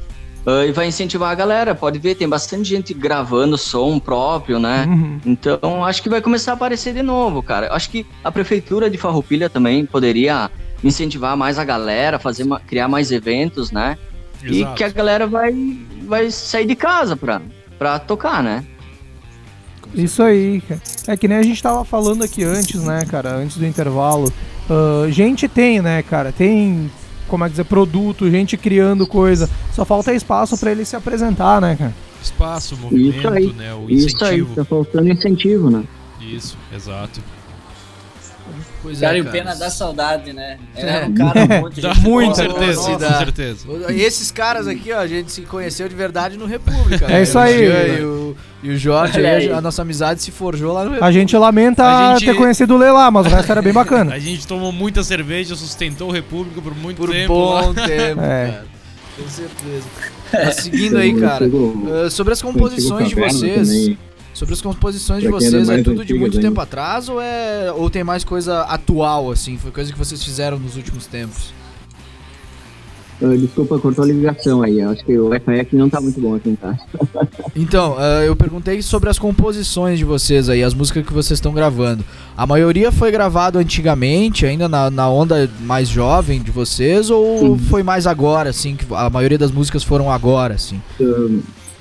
[0.46, 1.74] Ah, e vai incentivar a galera.
[1.74, 4.86] Pode ver, tem bastante gente gravando som próprio, né?
[4.88, 5.20] Uhum.
[5.26, 7.74] Então, acho que vai começar a aparecer de novo, cara.
[7.74, 10.52] Acho que a prefeitura de Farroupilha também poderia
[10.84, 13.98] incentivar mais a galera, fazer ma- criar mais eventos, né?
[14.44, 14.76] E Exato.
[14.76, 15.54] que a galera vai,
[16.06, 17.42] vai sair de casa pra,
[17.80, 18.66] pra tocar, né?
[19.96, 20.82] Isso aí, cara.
[21.08, 24.32] É que nem a gente tava falando aqui antes, né, cara, antes do intervalo.
[24.70, 26.90] Ah, gente tem, né, cara, tem,
[27.28, 29.50] como é que dizer, produto, gente criando coisa.
[29.74, 31.94] Só falta espaço pra ele se apresentar, né, cara?
[32.22, 33.54] Espaço, movimento, Isso aí.
[33.54, 33.74] né?
[33.74, 34.56] O Isso aí, incentivo.
[34.56, 35.84] tá faltando incentivo, né?
[36.22, 37.20] Isso, exato.
[38.84, 39.38] Pois Cara, e o cara.
[39.38, 40.58] Pena dá saudade, né?
[40.76, 40.82] É.
[40.86, 43.08] era um cara muito Dá muito, certeza, nossa.
[43.08, 43.68] com certeza.
[43.94, 47.08] E esses caras aqui, ó, a gente se conheceu de verdade no República.
[47.08, 47.20] né?
[47.20, 47.64] É isso O aí.
[47.64, 51.06] E o, e o Jorge, aí, a nossa amizade se forjou lá no República.
[51.06, 53.72] A gente lamenta A gente- ter conhecido o Lê lá, mas o resto era bem
[53.74, 54.14] bacana.
[54.14, 57.52] A gente tomou muita cerveja, sustentou o República por muito Por tempo.
[57.54, 57.62] lá.
[57.64, 58.46] bom tempo, É.
[58.48, 58.66] cara.
[59.18, 59.86] Com certeza.
[60.34, 63.98] Mas seguindo aí, cara, uh, sobre as composições de vocês, também.
[64.34, 66.48] Sobre as composições de Pra quem era vocês, é mais tudo de muito ainda.
[66.50, 69.58] tempo atrás ou é ou tem mais coisa atual assim?
[69.58, 71.54] Foi coisa que vocês fizeram nos últimos tempos?
[73.22, 74.82] Ah, desculpa, cortou a ligação aí.
[74.82, 76.80] Acho que o Wi-Fi aqui não tá muito bom aqui casa.
[77.56, 81.54] Então, eh, eu perguntei sobre as composições de vocês aí, as músicas que vocês estão
[81.54, 82.04] gravando.
[82.36, 87.66] A maioria foi gravado antigamente, ainda na, na onda mais jovem de vocês, ou Sim.
[87.70, 90.82] foi mais agora, assim, que a maioria das músicas foram agora, assim?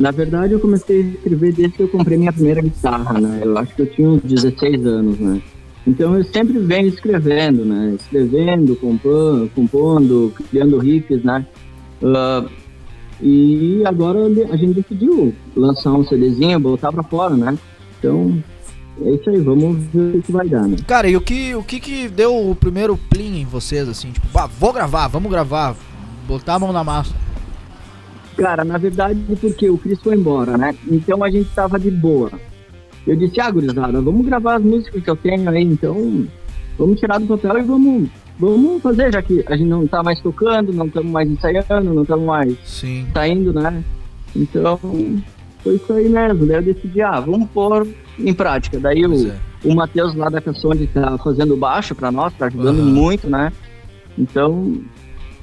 [0.02, 3.42] Na verdade, eu comecei a escrever desde que eu comprei minha primeira guitarra, né?
[3.44, 5.40] Eu acho que eu tinha uns 16 anos, né?
[5.86, 7.94] Então eu sempre venho escrevendo, né?
[8.00, 11.46] Escrevendo, compondo, compondo criando riffs, né?
[12.02, 12.44] Ah,
[13.20, 17.56] e agora a gente decidiu lançar um CDzinho, botar pra fora, né?
[18.00, 18.42] Então,
[19.02, 20.78] é isso aí, vamos ver o que vai dar, né?
[20.84, 24.10] Cara, e o que, o que que deu o primeiro plim em vocês, assim?
[24.10, 25.76] Tipo, ah, vou gravar, vamos gravar,
[26.26, 27.14] botar a mão na massa.
[28.36, 30.74] Cara, na verdade, porque o Chris foi embora, né?
[30.90, 32.30] Então a gente tava de boa.
[33.06, 36.26] Eu disse, ah, gurizada, vamos gravar as músicas que eu tenho aí, então
[36.78, 38.08] vamos tirar do papel e vamos,
[38.38, 42.02] vamos fazer, já que a gente não tá mais tocando, não estamos mais ensaiando, não
[42.02, 43.06] estamos mais Sim.
[43.12, 43.82] saindo, né?
[44.34, 44.78] Então,
[45.62, 46.46] foi isso aí mesmo.
[46.46, 47.86] Daí eu decidi, ah, vamos pôr
[48.18, 48.78] em prática.
[48.78, 49.36] Daí Pois o, é.
[49.64, 52.90] o Matheus lá da Cassone tá fazendo baixo pra nós, tá ajudando Aham.
[52.90, 53.52] muito, né?
[54.16, 54.80] Então,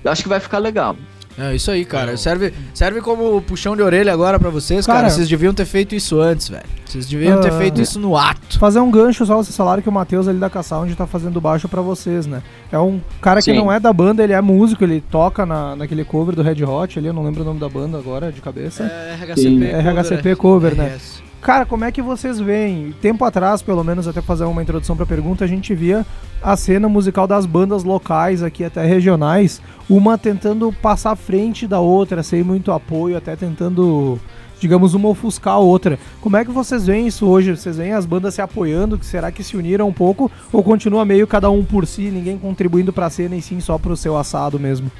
[0.05, 0.95] acho que vai ficar legal.
[1.39, 2.11] É isso aí, cara.
[2.11, 4.99] Eu- Serve, serve como puxão de orelha agora pra vocês, cara.
[4.99, 6.63] Cara- Vocês deviam ter feito isso antes, velho.
[6.85, 7.57] Vocês deviam ter Ah.
[7.57, 8.57] feito isso no ato.
[8.59, 11.69] Fazer um gancho só, vocês falaram que o Matheus ali da Caçound tá fazendo baixo
[11.69, 12.41] pra vocês, né?
[12.71, 13.57] É um cara que Sim.
[13.57, 16.97] não é da banda, ele é músico, ele toca na, naquele cover do Red Hot
[16.99, 18.83] ali, eu não lembro o nome da banda agora, de cabeça.
[18.83, 19.63] É Sim.
[19.63, 20.95] É RHCP cover, né?
[20.95, 21.28] RS.
[21.41, 22.93] Cara, como é que vocês veem?
[23.01, 26.05] Tempo atrás, pelo menos, até fazer uma introdução pra pergunta, a gente via
[26.43, 31.79] a cena musical das bandas locais aqui, até regionais, uma tentando passar à frente da
[31.79, 34.19] outra, sem muito apoio, até tentando,
[34.59, 35.97] digamos, uma ofuscar a outra.
[36.19, 37.55] Como é que vocês veem isso hoje?
[37.55, 38.97] Vocês veem as bandas se apoiando?
[38.97, 40.29] Que será que se uniram um pouco?
[40.51, 43.95] Ou continua meio cada um por si, ninguém contribuindo pra cena e sim só pro
[43.95, 44.91] seu assado mesmo?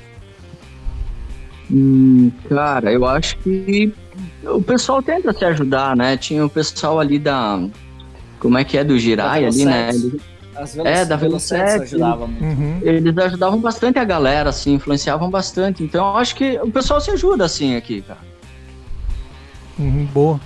[1.70, 3.94] Hum, cara, eu acho que
[4.44, 6.18] o pessoal tenta se ajudar, né?
[6.18, 7.60] Tinha o pessoal ali da.
[8.40, 8.84] Como é que é?
[8.84, 9.90] Do Girai ali, né?
[10.84, 12.44] É, da ajudava muito.
[12.44, 12.80] Uhum.
[12.82, 15.84] eles ajudavam bastante a galera, assim, influenciavam bastante.
[15.84, 18.20] Então eu acho que o pessoal se ajuda, assim, aqui, cara.
[19.78, 20.40] Uhum, boa.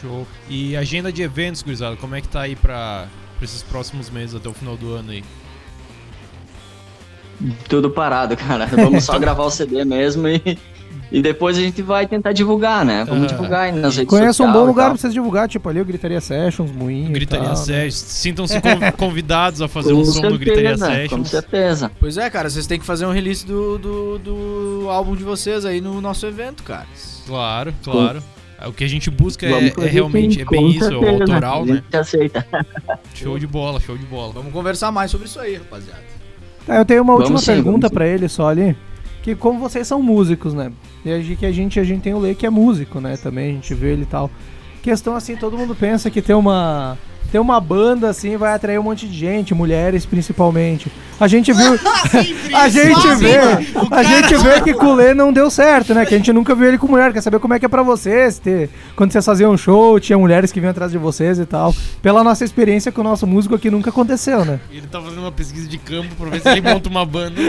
[0.00, 0.26] Show.
[0.48, 3.06] E agenda de eventos, gurizada, como é que tá aí pra,
[3.36, 5.24] pra esses próximos meses até o final do ano aí?
[7.68, 8.66] Tudo parado, cara.
[8.66, 10.58] Vamos só gravar o CD mesmo e,
[11.12, 13.04] e depois a gente vai tentar divulgar, né?
[13.04, 13.26] Vamos Aham.
[13.32, 16.20] divulgar aí nas redes Conheço um bom lugar pra vocês divulgar, tipo ali o Gritaria
[16.20, 17.10] Sessions, Moinho.
[17.10, 17.62] Gritaria tal, né?
[17.64, 17.94] Sessions.
[17.94, 21.28] Sintam-se con- convidados a fazer Com um som no Gritaria certeza, Com Sessions.
[21.30, 21.90] certeza.
[21.98, 25.64] Pois é, cara, vocês têm que fazer um release do, do, do álbum de vocês
[25.64, 26.86] aí no nosso evento, cara.
[27.26, 28.22] Claro, claro.
[28.66, 31.00] O que a gente busca é, é realmente sim, é bem com isso, é o
[31.00, 31.22] certeza.
[31.22, 31.74] autoral, A né?
[31.76, 32.46] gente aceita.
[33.14, 34.32] Show de bola, show de bola.
[34.34, 36.02] Vamos conversar mais sobre isso aí, rapaziada.
[36.66, 38.76] Tá, eu tenho uma última sim, pergunta pra ele só ali.
[39.22, 40.72] Que como vocês são músicos, né?
[41.04, 43.16] E a gente, que a gente, a gente tem o Lei que é músico, né?
[43.16, 44.30] Também a gente vê ele e tal.
[44.82, 46.96] Questão assim, todo mundo pensa que ter uma
[47.30, 50.90] ter uma banda assim vai atrair um monte de gente, mulheres principalmente.
[51.18, 51.74] A gente viu
[52.54, 53.38] a gente vê,
[53.90, 56.04] a gente vê que com o Lê não deu certo, né?
[56.06, 57.12] Que a gente nunca viu ele com mulher.
[57.12, 60.18] Quer saber como é que é pra vocês ter quando vocês faziam um show, tinha
[60.18, 61.74] mulheres que vinham atrás de vocês e tal.
[62.02, 64.60] Pela nossa experiência com o nosso músico aqui nunca aconteceu, né?
[64.70, 67.40] Ele tá fazendo uma pesquisa de campo pra ver se ele monta uma banda.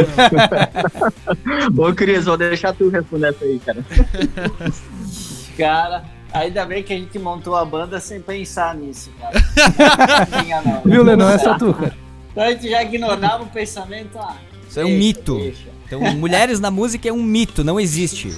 [1.75, 1.85] Não.
[1.87, 3.85] Ô, Cris, vou deixar tu responder essa aí, cara.
[5.57, 6.03] Cara,
[6.33, 9.33] ainda bem que a gente montou a banda sem pensar nisso, cara.
[10.31, 10.81] Não tinha, não.
[10.83, 11.15] Viu, Lê?
[11.15, 11.95] Não é só tu, cara.
[12.31, 14.17] Então a gente já ignorava o pensamento.
[14.17, 14.35] Ah,
[14.69, 15.35] Isso é um deixa, mito.
[15.37, 15.67] deixa.
[15.85, 18.33] Então, mulheres na música é um mito, não existe.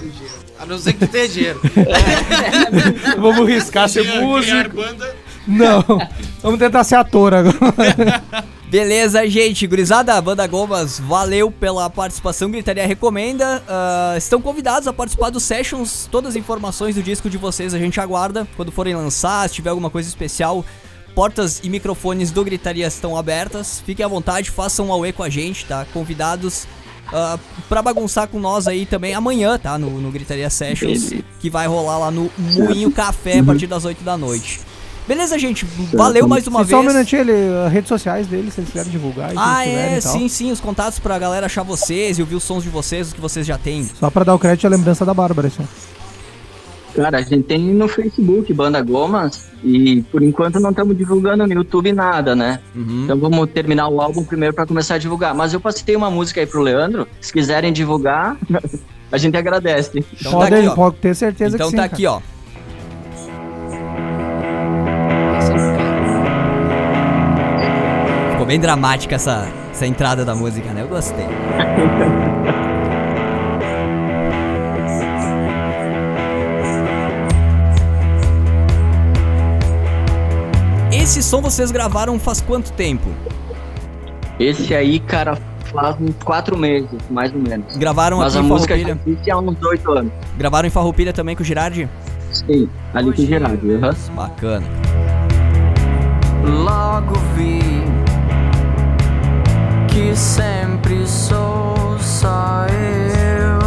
[0.59, 1.61] A não ser que tu tenha dinheiro.
[3.19, 4.75] Vamos riscar ser músico.
[4.75, 5.15] banda.
[5.47, 5.83] Não.
[6.41, 8.23] Vamos tentar ser ator agora.
[8.73, 9.67] Beleza, gente.
[9.67, 12.49] Gurizada, Banda Gomas, valeu pela participação.
[12.49, 13.61] Gritaria recomenda.
[13.67, 16.09] Ah, estão convidados a participar dos sessions.
[16.11, 18.47] Todas as informações do disco de vocês a gente aguarda.
[18.57, 20.65] Quando forem lançar, se tiver alguma coisa especial,
[21.13, 23.79] portas e microfones do Gritaria estão abertas.
[23.85, 25.85] Fiquem à vontade, façam um auê com a gente, tá?
[25.93, 26.65] Convidados.
[27.13, 27.37] ah,
[27.69, 29.77] pra bagunçar com nós aí também amanhã, tá?
[29.77, 34.03] No, no Gritaria Sessions, que vai rolar lá no Moinho Café a partir das 8
[34.03, 34.72] da noite.
[35.07, 35.65] Beleza, gente?
[35.93, 36.93] Valeu mais uma E Só um vez.
[36.93, 37.33] minutinho, ele,
[37.65, 39.33] as redes sociais dele, se eles quiserem divulgar.
[39.33, 40.11] e Ah, é, e tal.
[40.13, 43.13] sim, sim, os contatos pra galera achar vocês e ouvir os sons de vocês, os
[43.13, 43.83] que vocês já têm.
[43.99, 45.67] Só pra dar o crédito à lembrança da Bárbara, assim.
[46.95, 51.51] Cara, a gente tem no Facebook Banda Gomas e por enquanto não estamos divulgando no
[51.53, 52.59] YouTube nada, né?
[52.75, 53.05] Uhum.
[53.05, 55.33] Então vamos terminar o álbum primeiro para começar a divulgar.
[55.33, 57.07] Mas eu passei uma música aí pro Leandro.
[57.19, 58.37] Se quiserem divulgar,
[59.11, 60.05] a gente agradece.
[60.21, 60.75] Então pode, tá aqui, ó.
[60.75, 61.77] pode ter certeza Então que sim.
[61.77, 62.21] tá aqui, ó.
[68.43, 70.81] Ficou bem dramática essa, essa entrada da música, né?
[70.81, 71.25] Eu gostei.
[80.91, 83.07] Esse som vocês gravaram faz quanto tempo?
[84.37, 85.37] Esse aí, cara,
[85.71, 87.77] faz uns quatro meses, mais ou menos.
[87.77, 89.33] Gravaram Mas aqui a em música Farroupilha?
[89.33, 90.11] há uns oito anos.
[90.37, 91.87] Gravaram em Farroupilha também com o Girardi?
[92.33, 93.75] Sim, ali com o Gerardo.
[93.75, 93.95] aham.
[94.13, 94.67] Bacana.
[96.43, 97.82] Logo vi
[100.15, 103.63] sempre sou só eu.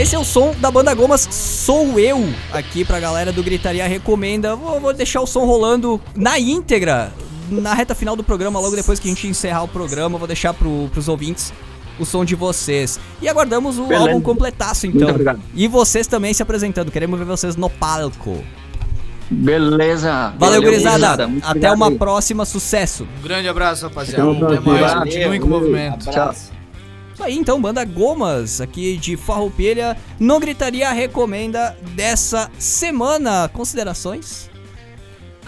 [0.00, 2.22] Esse é o som da banda Gomas Sou Eu,
[2.52, 4.54] aqui pra galera do Gritaria Recomenda.
[4.54, 7.12] Vou, vou deixar o som rolando na íntegra,
[7.50, 10.18] na reta final do programa, logo depois que a gente encerrar o programa.
[10.18, 11.52] Vou deixar pro, pros ouvintes
[11.98, 13.00] o som de vocês.
[13.22, 14.10] E aguardamos o Beleza.
[14.10, 15.10] álbum completaço, Muito então.
[15.10, 15.40] obrigado.
[15.54, 16.90] E vocês também se apresentando.
[16.92, 18.44] Queremos ver vocês no palco.
[19.30, 20.32] Beleza.
[20.38, 21.14] Valeu, gurizada.
[21.24, 21.98] Até obrigado uma aí.
[21.98, 22.44] próxima.
[22.44, 23.06] Sucesso.
[23.18, 24.30] Um grande abraço, rapaziada.
[24.30, 24.94] Até mais.
[24.94, 26.08] Continuem com o movimento.
[26.08, 26.52] Abraço.
[27.14, 33.48] Isso aí, então, banda Gomas, aqui de Farroupilha, no Gritaria Recomenda dessa semana.
[33.48, 34.50] Considerações?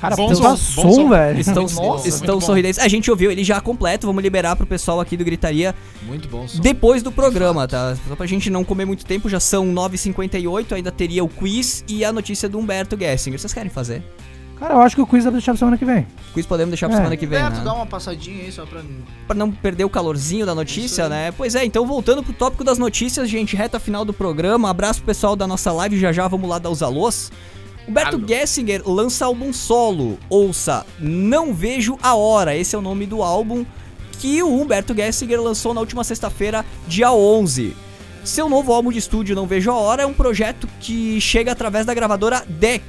[0.01, 1.09] Cara, Bom som, som, som.
[1.09, 1.40] velho.
[1.40, 2.78] Estão, Nossa, estão sorridentes.
[2.78, 5.74] A gente ouviu ele já completo, vamos liberar pro pessoal aqui do Gritaria
[6.07, 6.61] Muito bom som.
[6.61, 7.96] depois do programa, tá?
[8.09, 12.05] Só pra gente não comer muito tempo, já são 9h58, ainda teria o quiz e
[12.05, 13.38] a notícia do Humberto Gessinger.
[13.40, 14.03] Vocês querem fazer?
[14.59, 16.05] Cara, eu acho que o quiz vai deixar pra semana que vem.
[16.34, 16.99] Quiz podemos deixar pra É.
[16.99, 17.64] semana que vem, Beto, né?
[17.64, 18.80] dá uma passadinha aí só pra.
[19.26, 21.30] Pra não perder o calorzinho da notícia, né?
[21.32, 24.68] Pois é, então voltando pro tópico das notícias, gente, reta final do programa.
[24.68, 27.30] Abraço pro pessoal da nossa live, já já vamos lá dar os alôs.
[27.89, 28.28] Humberto Alô.
[28.28, 30.18] Gessinger lança álbum solo.
[30.28, 32.55] Ouça, Não Vejo a Hora.
[32.55, 33.64] Esse é o nome do álbum
[34.18, 37.74] que o Humberto Gessinger lançou na última sexta-feira, dia 11.
[38.24, 41.86] Seu novo álbum de estúdio, Não Vejo a Hora, é um projeto que chega através
[41.86, 42.84] da gravadora Deck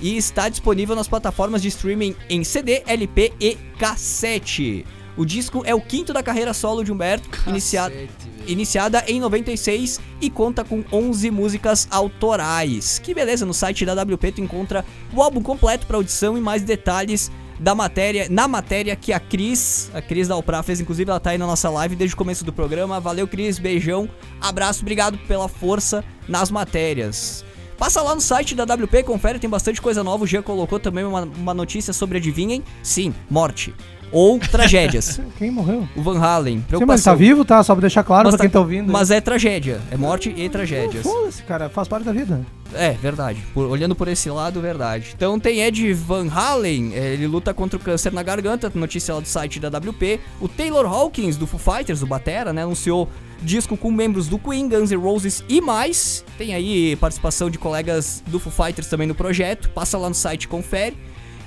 [0.00, 4.84] e está disponível nas plataformas de streaming em CD, LP e cassete.
[5.16, 8.29] O disco é o quinto da carreira solo de Humberto, iniciado Cacete, velho.
[8.46, 12.98] Iniciada em 96 e conta com 11 músicas autorais.
[12.98, 16.62] Que beleza, no site da WP tu encontra o álbum completo para audição e mais
[16.62, 21.20] detalhes da matéria, na matéria que a Cris, a Cris da Alpra fez, inclusive ela
[21.20, 22.98] tá aí na nossa live desde o começo do programa.
[22.98, 24.08] Valeu Cris, beijão,
[24.40, 27.44] abraço, obrigado pela força nas matérias.
[27.76, 30.24] Passa lá no site da WP, confere, tem bastante coisa nova.
[30.24, 32.62] O Jean colocou também uma, uma notícia sobre, adivinhem?
[32.82, 33.74] Sim, morte.
[34.12, 35.20] Ou tragédias.
[35.38, 35.88] Quem morreu?
[35.96, 36.64] o Van Halen.
[36.68, 37.62] Sim, mas tá vivo, tá?
[37.62, 38.92] Só pra deixar claro Mas pra quem tá- tá ouvindo.
[38.92, 39.80] Mas é tragédia.
[39.90, 41.02] É morte e tragédias.
[41.02, 41.68] Foda-se, cara.
[41.68, 42.44] Faz parte da vida.
[42.74, 43.40] É, verdade.
[43.52, 45.12] Por- olhando por esse lado, verdade.
[45.16, 49.20] Então tem Ed Van Halen, eh, ele luta contra o câncer na garganta, notícia lá
[49.20, 50.20] do site da WP.
[50.40, 53.08] O Taylor Hawkins, do Foo Fighters, do Batera, né, anunciou
[53.42, 56.24] disco com membros do Queen, Guns N' Roses e mais.
[56.38, 59.68] Tem aí participação de colegas do Foo Fighters também no projeto.
[59.70, 60.96] Passa lá no site e confere.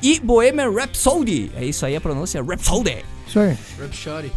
[0.03, 2.97] E Bohemian Rhapsody, é isso aí a pronúncia, Rhapsody.
[3.25, 3.57] Isso aí.
[3.79, 4.31] Rap Shorty.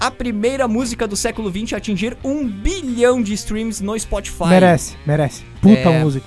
[0.00, 4.48] A primeira música do século XX a atingir um bilhão de streams no Spotify.
[4.48, 5.44] Merece, merece.
[5.62, 6.00] Puta É.
[6.02, 6.26] música.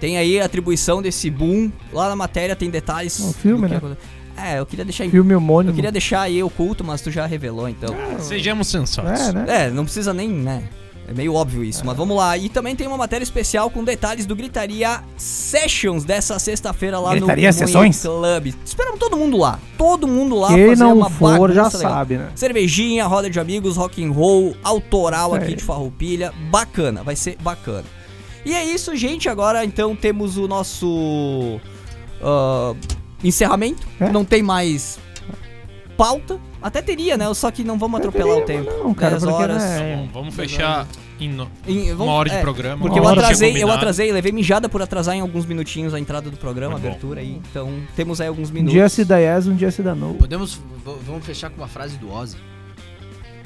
[0.00, 1.70] Tem aí a atribuição desse boom.
[1.92, 3.20] Lá na matéria tem detalhes.
[3.20, 3.80] Um filme, né?
[4.36, 5.72] É, eu queria deixar em- Filme homônimo.
[5.72, 7.94] Eu queria deixar aí oculto, mas tu já revelou, então.
[8.20, 9.20] Sejamos sensatos.
[9.28, 9.44] É, né?
[9.66, 10.62] É, não precisa nem, né?
[11.10, 12.38] É meio óbvio isso, mas vamos lá.
[12.38, 17.48] E também tem uma matéria especial com detalhes do Gritaria Sessions dessa sexta-feira lá Gritaria
[17.48, 18.00] no Sessões?
[18.00, 18.54] Club.
[18.64, 19.58] Esperamos todo mundo lá.
[19.76, 21.70] Todo mundo lá Quem fazer não uma for já legal.
[21.80, 22.30] sabe, né?
[22.36, 27.36] Cervejinha, roda de amigos, rock and roll, autoral Isso aqui de Farroupilha, bacana, vai ser
[27.40, 27.86] bacana.
[28.46, 29.28] E é isso, gente.
[29.28, 31.60] Agora então temos o nosso
[32.22, 32.72] ah,
[33.24, 33.84] encerramento.
[33.98, 34.08] É.
[34.12, 34.96] Não tem mais
[36.04, 36.38] pauta.
[36.62, 37.32] Até teria, né?
[37.34, 38.70] Só que não vamos atropelar o tempo.
[38.82, 39.62] Não, cara, 10 porque horas.
[39.62, 40.86] né, Tá bom, vamos fechar
[41.18, 42.80] em no- Em- uma vamos- hora de é, programa.
[42.82, 46.30] Porque eu Uma atrasei, eu atrasei, levei mijada por atrasar em alguns minutinhos a entrada
[46.30, 47.40] do programa, a Muito abertura aí.
[47.50, 48.72] Então temos aí alguns Um minutos.
[48.74, 50.14] dia se dá yes, um dia se dá no.
[50.14, 50.60] Podemos.
[51.06, 52.36] Vamos fechar com uma frase do Ozzy.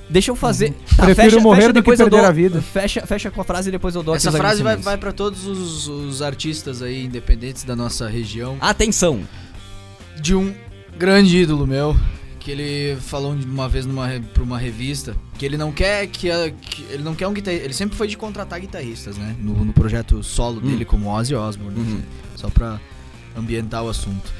[0.08, 0.68] Deixa eu fazer.
[0.98, 1.04] Uhum.
[1.06, 2.60] Prefiro morrer do que depois perder dou- a vida.
[2.60, 5.46] Fecha, fecha com a frase e depois eu dou Essa frase vai, vai para todos
[5.46, 8.56] os, os artistas aí independentes da nossa região.
[8.60, 9.20] Atenção!
[10.20, 10.54] De um
[10.98, 11.96] grande ídolo meu,
[12.44, 16.50] que ele falou uma vez numa, pra uma revista que ele não quer que, a-
[16.50, 17.64] que- ele não quer um guitarrista.
[17.64, 19.34] Ele sempre foi de contratar guitarristas, né?
[19.40, 20.68] No, no projeto solo Hum.
[20.68, 22.02] dele como Ozzy Osbourne, Uhum.
[22.36, 22.78] só pra
[23.36, 24.30] ambientar o assunto.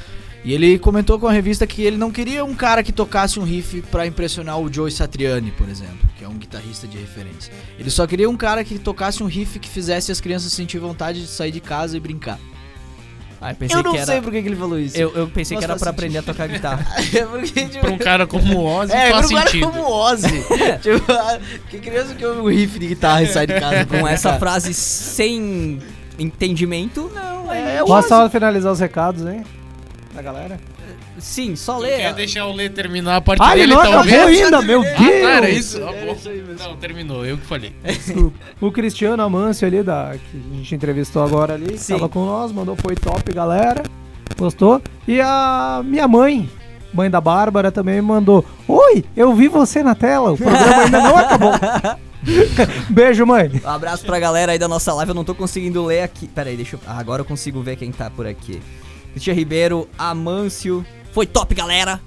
[0.45, 3.45] E ele comentou com a revista que ele não queria um cara que tocasse um
[3.45, 7.51] riff pra impressionar o Joe Satriani, por exemplo, que é um guitarrista de referência.
[7.79, 11.23] Ele só queria um cara que tocasse um riff que fizesse as crianças sentir vontade
[11.23, 12.39] de sair de casa e brincar.
[13.47, 14.07] Ah, eu pensei Eu não que era...
[14.07, 14.97] sei por que ele falou isso.
[14.97, 15.88] Eu, eu pensei Mas que era pra sentido.
[15.90, 16.86] aprender a tocar guitarra.
[17.14, 19.80] É porque, tipo, Pra um cara como o Ozzy é, faz pra um cara como
[19.82, 20.28] o Ozzy.
[20.80, 21.38] tipo, ah,
[21.68, 24.72] que criança que ouve um riff de guitarra e sai de casa Com essa frase
[24.72, 25.78] sem
[26.18, 27.53] entendimento, não.
[27.53, 28.09] É, o Posso Ozzy.
[28.09, 29.45] só finalizar os recados, hein?
[30.14, 30.59] Da galera?
[31.19, 31.97] Sim, só lê.
[31.99, 34.43] quer deixar o Lê terminar a parte Ah, ele dele, não acabou talvez?
[34.45, 35.59] ainda, meu Ah, tá, era Deus!
[35.59, 35.83] isso?
[35.85, 36.17] Ah, bom.
[36.65, 37.73] Não, terminou, eu que falei.
[38.61, 41.95] O Cristiano Amâncio ali, da, que a gente entrevistou agora ali, Sim.
[41.95, 43.83] tava com nós, mandou foi top, galera.
[44.37, 44.83] Gostou?
[45.07, 46.49] E a minha mãe,
[46.93, 51.17] mãe da Bárbara, também mandou: Oi, eu vi você na tela, o programa ainda não
[51.17, 51.53] acabou.
[52.91, 53.51] Beijo, mãe.
[53.65, 55.11] Um abraço pra galera aí da nossa live.
[55.11, 56.27] Eu não tô conseguindo ler aqui.
[56.27, 56.81] Pera aí, deixa eu.
[56.87, 58.61] Ah, agora eu consigo ver quem tá por aqui.
[59.12, 60.85] Cristian Ribeiro, Amâncio.
[61.15, 62.01] Foi top, galera.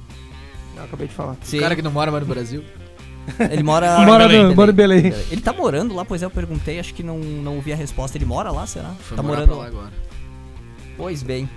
[0.76, 1.38] Eu acabei de falar.
[1.42, 1.58] Sim.
[1.58, 2.64] O cara que não mora mais no Brasil.
[3.50, 4.00] Ele mora.
[4.06, 4.44] Mora em Belém.
[4.44, 5.06] no- mora em Belém.
[5.32, 8.18] Ele tá morando lá, pois é, eu perguntei, acho que não, não ouvi a resposta.
[8.18, 8.90] Ele mora lá, será?
[9.00, 9.94] Foi tá morar morando pra lá agora.
[10.98, 11.50] Pois bem.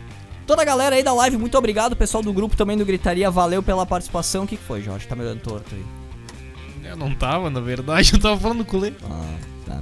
[0.46, 1.94] Toda a galera aí da live, muito obrigado.
[1.96, 4.44] Pessoal do grupo também do Gritaria, valeu pela participação.
[4.44, 5.06] O que, que foi, Jorge?
[5.08, 5.84] Tá me olhando torto aí.
[6.88, 8.92] Eu não tava, na verdade, eu tava falando com o Lê.
[9.04, 9.36] Ah,
[9.66, 9.80] tá.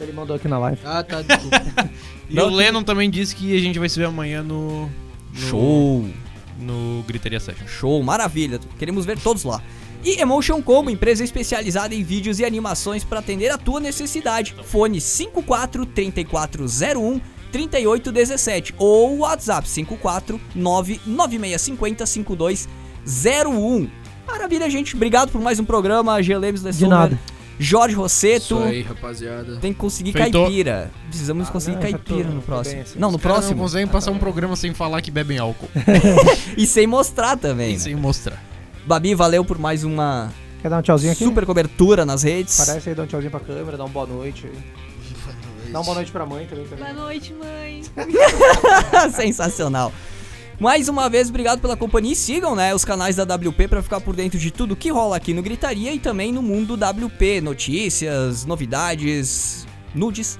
[0.00, 0.80] Ele mandou aqui na live.
[0.84, 1.90] Ah, tá, desculpa.
[2.28, 4.86] E Não, o Lennon também disse que a gente vai se ver amanhã no.
[4.86, 4.90] no
[5.32, 6.08] Show,
[6.58, 7.66] No Gritaria Session.
[7.68, 8.58] show, maravilha.
[8.78, 9.62] Queremos ver todos lá.
[10.04, 14.56] E Emotion Combo, empresa especializada em vídeos e animações para atender a tua necessidade.
[14.64, 17.20] Fone 54 3401
[17.52, 23.88] 3817 ou WhatsApp 54 99650 5201.
[24.26, 24.96] Maravilha, gente.
[24.96, 26.20] Obrigado por mais um programa.
[26.22, 27.18] Gelemes De nada.
[27.58, 28.44] Jorge Rosseto.
[28.44, 29.56] Isso aí, rapaziada.
[29.56, 30.44] Tem que conseguir Feitou.
[30.44, 30.90] caipira.
[31.08, 32.74] Precisamos conseguir não, caipira tô- no próximo.
[32.74, 32.98] bem assim.
[32.98, 33.54] Não, no próximo.
[33.56, 35.68] Não conseguem passar um programa sem falar que bebem álcool.
[36.56, 37.70] E sem mostrar também.
[37.70, 37.78] E né?
[37.78, 38.42] sem mostrar.
[38.86, 40.32] Babi, valeu por mais uma
[40.62, 41.24] Quer dar um tchauzinho aqui?
[41.24, 42.56] super cobertura nas redes.
[42.56, 44.50] Parece aí, dá um tchauzinho pra câmera, dá uma boa noite.
[45.72, 46.66] Dá uma boa noite pra mãe também.
[46.66, 47.82] Boa noite, mãe.
[49.14, 49.92] Sensacional.
[50.58, 54.00] Mais uma vez, obrigado pela companhia e sigam, né, os canais da WP pra ficar
[54.00, 58.46] por dentro de tudo que rola aqui no Gritaria e também no mundo WP, notícias,
[58.46, 60.38] novidades, nudes.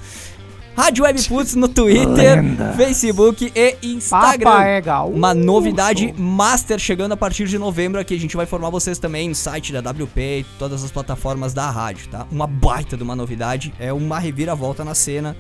[0.77, 2.75] Rádio Webputs no Twitter, Lenda.
[2.75, 4.51] Facebook e Instagram.
[4.51, 5.09] Papa é gal.
[5.09, 8.15] Uma novidade master chegando a partir de novembro aqui.
[8.15, 11.71] A gente vai informar vocês também no site da WP e todas as plataformas da
[11.71, 12.27] rádio, tá?
[12.31, 13.73] Uma baita de uma novidade.
[13.81, 15.35] É uma reviravolta na cena.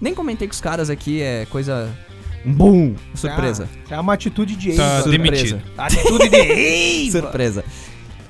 [0.00, 1.88] Nem comentei com os caras aqui, é coisa.
[2.44, 2.94] Um boom!
[3.14, 3.68] Surpresa.
[3.90, 4.76] É uma atitude de ex.
[4.76, 5.10] Tá Surpresa.
[5.10, 5.62] demitido.
[5.76, 7.12] Atitude de ex.
[7.12, 7.64] Surpresa.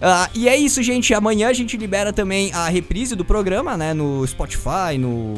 [0.01, 1.13] Ah, e é isso, gente.
[1.15, 3.95] Amanhã a gente libera também a reprise do programa, né?
[3.95, 5.35] No Spotify, no.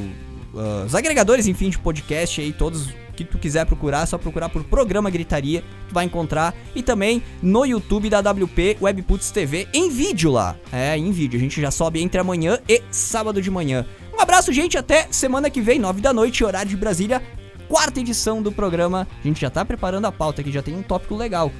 [0.57, 4.49] ah, os agregadores, enfim, de podcast aí, todos que tu quiser procurar, é só procurar
[4.49, 6.55] por Programa Gritaria, tu vai encontrar.
[6.73, 10.55] E também no YouTube da WP Webputs TV, em vídeo lá.
[10.73, 11.37] É, em vídeo.
[11.37, 13.85] A gente já sobe entre amanhã e sábado de manhã.
[14.17, 14.79] Um abraço, gente.
[14.79, 17.21] Até semana que vem, 9 da noite, horário de Brasília.
[17.69, 19.07] Quarta edição do programa.
[19.23, 21.53] A gente já tá preparando a pauta aqui, já tem um tópico legal.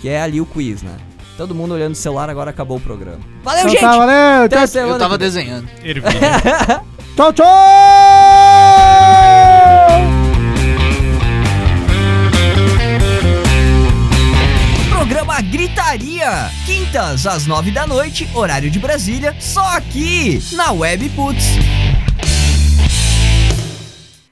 [0.00, 0.96] Que é ali o quiz, né?
[1.36, 3.18] Todo mundo olhando o celular, agora acabou o programa.
[3.42, 3.80] Valeu, Então gente!
[3.80, 4.44] tá, valeu.
[4.44, 5.26] Até Tchau, Eu tava vem.
[5.26, 5.68] desenhando.
[7.16, 7.32] Tchau.
[7.32, 7.44] tchau.
[14.90, 16.50] Programa Gritaria.
[16.66, 21.44] Quintas às nove da noite, horário de Brasília, só aqui na Web Puts.